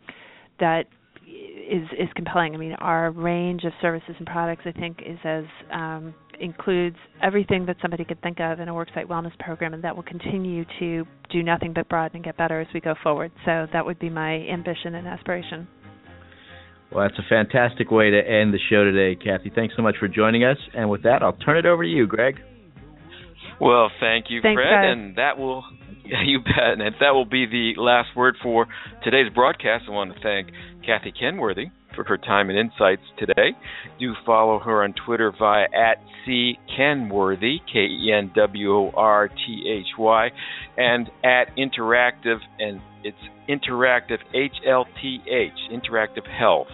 that 0.62 0.86
is 1.27 1.84
is 1.99 2.08
compelling. 2.15 2.56
I 2.56 2.58
mean, 2.58 2.71
our 2.79 3.12
range 3.12 3.65
of 3.65 3.73
services 3.82 4.15
and 4.17 4.25
products, 4.25 4.63
I 4.65 4.71
think, 4.71 4.99
is 5.06 5.19
as 5.25 5.43
um, 5.73 6.13
includes 6.39 6.95
everything 7.21 7.65
that 7.65 7.75
somebody 7.82 8.06
could 8.06 8.21
think 8.21 8.39
of 8.39 8.62
in 8.62 8.69
a 8.69 8.73
worksite 8.73 9.08
wellness 9.08 9.38
program, 9.39 9.73
and 9.73 9.84
that 9.84 9.93
will 9.93 10.03
continue 10.03 10.63
to 10.79 11.06
do 11.29 11.43
nothing 11.43 11.73
but 11.73 11.89
broaden 11.89 12.15
and 12.15 12.23
get 12.23 12.38
better 12.38 12.62
as 12.62 12.67
we 12.73 12.79
go 12.79 12.95
forward. 13.03 13.32
So 13.43 13.67
that 13.73 13.86
would 13.86 13.99
be 13.99 14.10
my 14.10 14.36
ambition 14.47 14.95
and 14.95 15.06
aspiration. 15.06 15.67
Well, 16.93 17.08
that's 17.08 17.17
a 17.19 17.27
fantastic 17.27 17.89
way 17.89 18.12
to 18.12 18.17
end 18.19 18.53
the 18.53 18.60
show 18.69 18.84
today, 18.84 19.15
Cathy. 19.15 19.51
Thanks 19.53 19.75
so 19.75 19.82
much 19.82 19.95
for 19.99 20.08
joining 20.08 20.43
us. 20.43 20.58
And 20.75 20.89
with 20.89 21.03
that, 21.03 21.23
I'll 21.23 21.34
turn 21.34 21.58
it 21.58 21.65
over 21.65 21.84
to 21.84 21.89
you, 21.89 22.06
Greg. 22.06 22.36
Well, 23.60 23.89
thank 23.99 24.25
you, 24.29 24.41
Thanks, 24.41 24.60
Fred, 24.60 24.69
guys. 24.69 24.93
and 24.93 25.15
that 25.17 25.38
will 25.38 25.63
yeah, 26.06 26.23
you 26.25 26.39
bet, 26.39 26.79
and 26.79 26.82
that 26.99 27.12
will 27.12 27.25
be 27.25 27.45
the 27.45 27.73
last 27.82 28.10
word 28.15 28.36
for 28.43 28.67
today's 29.03 29.32
broadcast. 29.34 29.86
I 29.88 29.91
want 29.91 30.13
to 30.13 30.19
thank 30.21 30.49
Cathy 30.86 31.13
Kenworthy 31.17 31.67
for 31.95 32.03
her 32.03 32.17
time 32.17 32.49
and 32.49 32.58
insights 32.58 33.03
today. 33.17 33.56
Do 33.99 34.13
follow 34.25 34.60
her 34.60 34.84
on 34.84 34.93
Twitter 35.06 35.32
via 35.38 35.65
at 35.65 35.97
C 36.25 36.58
Kenworthy, 36.75 37.60
K 37.71 37.79
E 37.79 38.12
N 38.13 38.32
W 38.36 38.73
O 38.73 38.91
R 38.95 39.27
T 39.29 39.65
H 39.67 39.97
Y, 39.97 40.29
and 40.77 41.10
at 41.23 41.56
Interactive, 41.58 42.38
and 42.60 42.82
it's 43.03 43.17
Interactive 43.49 44.19
H 44.34 44.56
L 44.67 44.86
T 45.01 45.19
H, 45.27 45.51
Interactive 45.71 46.27
Health. 46.27 46.67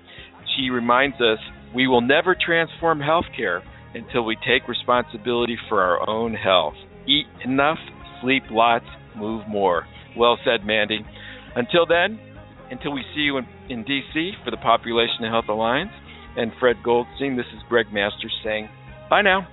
she 0.56 0.70
reminds 0.70 1.20
us 1.20 1.38
we 1.72 1.86
will 1.86 2.00
never 2.00 2.34
transform 2.34 2.98
healthcare 2.98 3.62
until 3.94 4.24
we 4.24 4.36
take 4.36 4.68
responsibility 4.68 5.56
for 5.68 5.82
our 5.82 6.08
own 6.08 6.34
health. 6.34 6.74
Eat 7.06 7.26
enough, 7.44 7.78
sleep 8.22 8.42
lots, 8.50 8.84
move 9.16 9.46
more. 9.48 9.86
Well 10.16 10.38
said, 10.44 10.66
Mandy. 10.66 11.04
Until 11.56 11.86
then, 11.86 12.18
until 12.70 12.92
we 12.92 13.02
see 13.14 13.22
you 13.22 13.38
in, 13.38 13.46
in 13.68 13.84
D.C. 13.84 14.32
for 14.44 14.50
the 14.50 14.56
Population 14.58 15.24
Health 15.28 15.46
Alliance 15.48 15.90
and 16.36 16.52
Fred 16.60 16.76
Goldstein, 16.84 17.36
this 17.36 17.46
is 17.54 17.62
Greg 17.68 17.86
Masters 17.92 18.34
saying 18.44 18.68
bye 19.08 19.22
now. 19.22 19.46